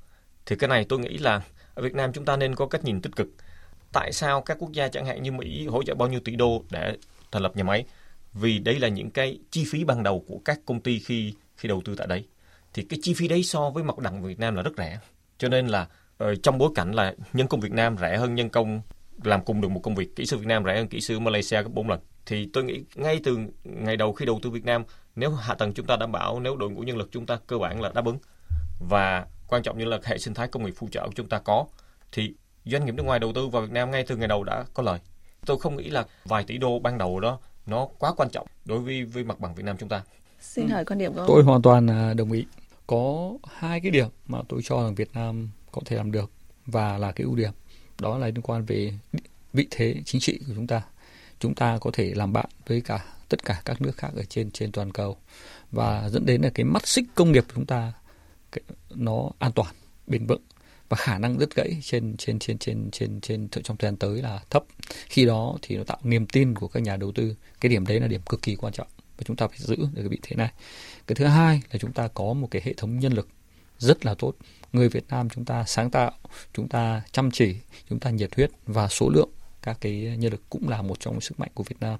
Thì 0.46 0.56
cái 0.56 0.67
này 0.67 0.86
tôi 0.89 1.00
nghĩ 1.00 1.17
là 1.17 1.41
ở 1.74 1.84
Việt 1.84 1.96
Nam 1.96 2.13
chúng 2.13 2.26
ta 2.26 2.38
nên 2.38 2.56
có 2.56 2.67
cách 2.67 2.84
nhìn 2.84 3.02
tích 3.02 3.15
cực. 3.15 3.28
Tại 3.91 4.13
sao 4.13 4.41
các 4.41 4.58
quốc 4.60 4.72
gia 4.72 4.88
chẳng 4.88 5.06
hạn 5.06 5.24
như 5.24 5.32
Mỹ 5.32 5.67
hỗ 5.67 5.84
trợ 5.84 5.96
bao 5.96 6.08
nhiêu 6.08 6.20
tỷ 6.20 6.36
đô 6.36 6.63
để 6.72 6.98
thành 7.32 7.41
lập 7.41 7.52
nhà 7.56 7.63
máy? 7.63 7.86
Vì 8.34 8.60
đây 8.60 8.80
là 8.80 8.88
những 8.88 9.12
cái 9.12 9.39
chi 9.52 9.65
phí 9.72 9.84
ban 9.84 10.04
đầu 10.04 10.24
của 10.28 10.39
các 10.46 10.60
công 10.65 10.80
ty 10.80 11.00
khi 11.00 11.34
khi 11.58 11.70
đầu 11.70 11.82
tư 11.86 11.96
tại 11.98 12.08
đấy. 12.08 12.26
Thì 12.74 12.84
cái 12.84 13.00
chi 13.02 13.13
phí 13.13 13.28
đấy 13.28 13.43
so 13.43 13.70
với 13.70 13.84
mặt 13.84 13.98
bằng 13.98 14.24
Việt 14.24 14.39
Nam 14.39 14.56
là 14.56 14.62
rất 14.62 14.74
rẻ. 14.78 15.00
Cho 15.38 15.50
nên 15.50 15.67
là 15.67 15.88
ờ, 16.17 16.36
trong 16.36 16.58
bối 16.58 16.70
cảnh 16.76 16.91
là 16.91 17.13
nhân 17.34 17.48
công 17.48 17.60
Việt 17.60 17.72
Nam 17.72 17.98
rẻ 18.02 18.17
hơn 18.17 18.36
nhân 18.36 18.50
công, 18.50 18.82
làm 19.24 19.46
cùng 19.46 19.62
được 19.62 19.72
một 19.72 19.80
công 19.84 19.96
việc 19.96 20.15
kỹ 20.15 20.26
sư 20.26 20.38
Việt 20.38 20.48
Nam 20.48 20.63
rẻ 20.65 20.76
hơn 20.76 20.88
kỹ 20.88 21.02
sư 21.02 21.20
Malaysia 21.20 21.62
gấp 21.62 21.70
4 21.74 21.89
lần 21.89 22.00
thì 22.27 22.49
tôi 22.53 22.63
nghĩ 22.63 22.83
ngay 22.95 23.19
từ 23.23 23.37
ngày 23.63 23.97
đầu 23.97 24.13
khi 24.13 24.25
đầu 24.25 24.39
tư 24.43 24.49
Việt 24.49 24.65
Nam 24.65 24.83
nếu 25.15 25.31
hạ 25.31 25.55
tầng 25.55 25.73
chúng 25.73 25.85
ta 25.85 25.95
đảm 25.95 26.11
bảo 26.11 26.39
nếu 26.39 26.55
đội 26.55 26.69
ngũ 26.69 26.81
nhân 26.81 26.97
lực 26.97 27.09
chúng 27.11 27.25
ta 27.25 27.39
cơ 27.47 27.57
bản 27.57 27.81
là 27.81 27.91
đáp 27.95 28.05
ứng 28.05 28.17
và 28.89 29.25
quan 29.47 29.63
trọng 29.63 29.77
như 29.77 29.85
là 29.85 29.99
hệ 30.03 30.17
sinh 30.17 30.33
thái 30.33 30.47
công 30.47 30.65
nghiệp 30.65 30.73
phụ 30.77 30.87
trợ 30.91 31.05
của 31.05 31.13
chúng 31.15 31.29
ta 31.29 31.39
có 31.39 31.65
thì 32.11 32.33
doanh 32.65 32.85
nghiệp 32.85 32.95
nước 32.95 33.03
ngoài 33.03 33.19
đầu 33.19 33.33
tư 33.33 33.47
vào 33.47 33.61
Việt 33.61 33.71
Nam 33.71 33.91
ngay 33.91 34.03
từ 34.07 34.15
ngày 34.15 34.27
đầu 34.27 34.43
đã 34.43 34.65
có 34.73 34.83
lời. 34.83 34.99
Tôi 35.45 35.59
không 35.59 35.77
nghĩ 35.77 35.89
là 35.89 36.05
vài 36.25 36.43
tỷ 36.43 36.57
đô 36.57 36.79
ban 36.79 36.97
đầu 36.97 37.19
đó 37.19 37.39
nó 37.65 37.87
quá 37.99 38.13
quan 38.17 38.29
trọng 38.29 38.47
đối 38.65 38.79
với 38.79 39.03
với 39.03 39.23
mặt 39.23 39.39
bằng 39.39 39.55
Việt 39.55 39.63
Nam 39.63 39.77
chúng 39.79 39.89
ta. 39.89 40.03
Xin 40.39 40.67
hỏi 40.67 40.85
quan 40.85 40.99
điểm 40.99 41.13
của 41.13 41.19
ông. 41.19 41.27
Tôi 41.27 41.43
hoàn 41.43 41.61
toàn 41.61 41.87
à, 41.89 42.13
đồng 42.13 42.31
ý. 42.31 42.45
Có 42.87 43.33
hai 43.53 43.79
cái 43.79 43.91
điểm 43.91 44.07
mà 44.27 44.39
tôi 44.49 44.61
cho 44.63 44.83
rằng 44.83 44.95
Việt 44.95 45.09
Nam 45.13 45.49
có 45.71 45.81
thể 45.85 45.95
làm 45.95 46.11
được 46.11 46.31
và 46.65 46.97
là 46.97 47.11
cái 47.11 47.25
ưu 47.25 47.35
điểm. 47.35 47.51
Đó 48.01 48.17
là 48.17 48.27
liên 48.27 48.41
quan 48.41 48.65
về 48.65 48.93
vị 49.53 49.67
thế 49.71 49.95
chính 50.05 50.21
trị 50.21 50.39
của 50.47 50.53
chúng 50.55 50.67
ta 50.67 50.81
chúng 51.39 51.56
ta 51.56 51.78
có 51.82 51.91
thể 51.93 52.13
làm 52.15 52.34
bạn 52.34 52.50
với 52.67 52.82
cả 52.82 53.06
tất 53.30 53.45
cả 53.45 53.62
các 53.65 53.82
nước 53.82 53.97
khác 53.97 54.10
ở 54.15 54.23
trên 54.23 54.52
trên 54.52 54.71
toàn 54.71 54.91
cầu. 54.91 55.17
Và 55.71 56.10
dẫn 56.10 56.26
đến 56.26 56.41
là 56.41 56.50
cái 56.50 56.63
mắt 56.63 56.88
xích 56.88 57.06
công 57.15 57.32
nghiệp 57.32 57.43
của 57.47 57.54
chúng 57.56 57.65
ta 57.65 57.93
nó 58.89 59.30
an 59.39 59.52
toàn, 59.52 59.76
bền 60.08 60.26
vững. 60.26 60.41
Và 60.89 60.97
khả 60.97 61.17
năng 61.17 61.38
đứt 61.38 61.56
gãy 61.56 61.78
trên 61.82 62.15
trên 62.17 62.39
trên 62.39 62.58
trên 62.58 62.91
trên 62.91 63.19
trên 63.21 63.50
trong 63.50 63.78
thời 63.78 63.88
gian 63.88 63.97
tới 63.97 64.21
là 64.21 64.39
thấp. 64.50 64.63
Khi 65.06 65.26
đó 65.26 65.58
thì 65.62 65.78
nó 65.78 65.84
tạo 65.84 65.97
niềm 66.04 66.28
tin 66.28 66.56
của 66.56 66.67
các 66.67 66.80
nhà 66.80 66.97
đầu 66.97 67.12
tư. 67.12 67.36
Cái 67.62 67.69
điểm 67.69 67.86
đấy 67.86 68.00
là 68.00 68.08
điểm 68.08 68.21
cực 68.30 68.41
kỳ 68.41 68.56
quan 68.56 68.73
trọng 68.73 68.88
và 69.17 69.23
chúng 69.26 69.36
ta 69.36 69.47
phải 69.47 69.58
giữ 69.60 69.76
được 69.76 69.88
cái 69.95 70.08
vị 70.08 70.19
thế 70.21 70.36
này. 70.36 70.52
Cái 71.08 71.15
thứ 71.15 71.26
hai 71.26 71.62
là 71.71 71.80
chúng 71.80 71.93
ta 71.93 72.08
có 72.08 72.34
một 72.34 72.47
cái 72.52 72.62
hệ 72.65 72.73
thống 72.73 73.00
nhân 73.00 73.13
lực 73.13 73.28
rất 73.78 74.06
là 74.06 74.13
tốt. 74.13 74.34
Người 74.73 74.89
Việt 74.89 75.06
Nam 75.10 75.30
chúng 75.30 75.45
ta 75.45 75.63
sáng 75.67 75.91
tạo, 75.91 76.12
chúng 76.54 76.67
ta 76.69 77.02
chăm 77.12 77.32
chỉ, 77.32 77.56
chúng 77.89 78.00
ta 78.00 78.10
nhiệt 78.10 78.36
huyết 78.36 78.52
và 78.65 78.88
số 78.88 79.10
lượng 79.10 79.30
các 79.67 79.77
cái 79.82 79.93
nhân 79.93 80.32
lực 80.32 80.41
cũng 80.49 80.69
là 80.69 80.82
một 80.82 80.99
trong 80.99 81.21
sức 81.21 81.39
mạnh 81.39 81.49
của 81.53 81.63
Việt 81.63 81.75
Nam 81.80 81.99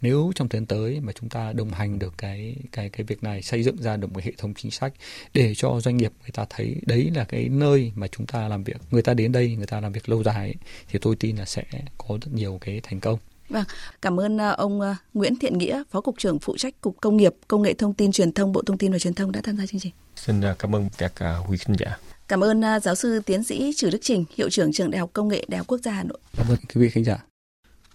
nếu 0.00 0.32
trong 0.34 0.48
thời 0.48 0.60
gian 0.60 0.66
tới 0.66 1.00
mà 1.00 1.12
chúng 1.12 1.28
ta 1.28 1.52
đồng 1.52 1.70
hành 1.70 1.98
được 1.98 2.14
cái 2.18 2.56
cái 2.72 2.88
cái 2.90 3.04
việc 3.04 3.22
này 3.22 3.42
xây 3.42 3.62
dựng 3.62 3.76
ra 3.82 3.96
được 3.96 4.12
một 4.12 4.22
hệ 4.22 4.32
thống 4.38 4.54
chính 4.54 4.70
sách 4.70 4.92
để 5.34 5.54
cho 5.54 5.80
doanh 5.80 5.96
nghiệp 5.96 6.12
người 6.20 6.30
ta 6.32 6.46
thấy 6.50 6.76
đấy 6.86 7.10
là 7.14 7.24
cái 7.24 7.48
nơi 7.48 7.92
mà 7.94 8.06
chúng 8.06 8.26
ta 8.26 8.48
làm 8.48 8.64
việc 8.64 8.76
người 8.90 9.02
ta 9.02 9.14
đến 9.14 9.32
đây 9.32 9.56
người 9.56 9.66
ta 9.66 9.80
làm 9.80 9.92
việc 9.92 10.08
lâu 10.08 10.22
dài 10.22 10.36
ấy, 10.36 10.54
thì 10.88 10.98
tôi 11.02 11.16
tin 11.16 11.36
là 11.36 11.44
sẽ 11.44 11.64
có 11.98 12.18
rất 12.22 12.32
nhiều 12.32 12.58
cái 12.60 12.80
thành 12.82 13.00
công 13.00 13.18
Vâng, 13.48 13.64
cảm 14.02 14.20
ơn 14.20 14.38
ờ, 14.38 14.54
ông 14.58 14.80
ờ, 14.80 14.94
Nguyễn 15.14 15.36
Thiện 15.36 15.58
Nghĩa, 15.58 15.82
Phó 15.90 16.00
Cục 16.00 16.18
trưởng 16.18 16.38
Phụ 16.38 16.56
trách 16.56 16.80
Cục 16.80 16.96
Công 17.00 17.16
nghiệp, 17.16 17.34
Công 17.48 17.62
nghệ 17.62 17.74
Thông 17.74 17.94
tin 17.94 18.12
Truyền 18.12 18.32
thông, 18.32 18.52
Bộ 18.52 18.62
Thông 18.66 18.78
tin 18.78 18.92
và 18.92 18.98
Truyền 18.98 19.14
thông 19.14 19.32
đã 19.32 19.40
tham 19.44 19.56
gia 19.56 19.66
chương 19.66 19.80
trình. 19.80 19.92
Xin 20.16 20.40
ờ, 20.40 20.54
cảm 20.58 20.74
ơn 20.74 20.88
các 20.98 21.12
quý 21.48 21.56
khán 21.58 21.76
giả. 21.78 21.98
Cảm 22.28 22.44
ơn 22.44 22.62
giáo 22.82 22.94
sư 22.94 23.20
tiến 23.26 23.44
sĩ 23.44 23.72
Trử 23.76 23.90
Đức 23.90 23.98
Trình, 24.02 24.24
Hiệu 24.36 24.50
trưởng 24.50 24.72
Trường 24.72 24.90
Đại 24.90 24.98
học 24.98 25.10
Công 25.12 25.28
nghệ 25.28 25.44
Đại 25.48 25.58
học 25.58 25.66
Quốc 25.66 25.78
gia 25.84 25.92
Hà 25.92 26.02
Nội. 26.02 26.18
Cảm 26.36 26.46
ơn 26.48 26.56
quý 26.74 26.80
vị 26.80 26.88
khán 26.88 27.04
giả. 27.04 27.24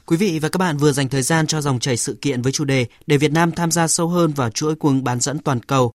Quý 0.05 0.17
vị 0.17 0.39
và 0.39 0.49
các 0.49 0.57
bạn 0.57 0.77
vừa 0.77 0.91
dành 0.91 1.09
thời 1.09 1.21
gian 1.21 1.47
cho 1.47 1.61
dòng 1.61 1.79
chảy 1.79 1.97
sự 1.97 2.17
kiện 2.21 2.41
với 2.41 2.51
chủ 2.51 2.65
đề 2.65 2.85
để 3.07 3.17
Việt 3.17 3.31
Nam 3.31 3.51
tham 3.51 3.71
gia 3.71 3.87
sâu 3.87 4.07
hơn 4.07 4.31
vào 4.31 4.49
chuỗi 4.49 4.75
cung 4.75 5.03
bán 5.03 5.19
dẫn 5.19 5.39
toàn 5.39 5.59
cầu 5.59 5.91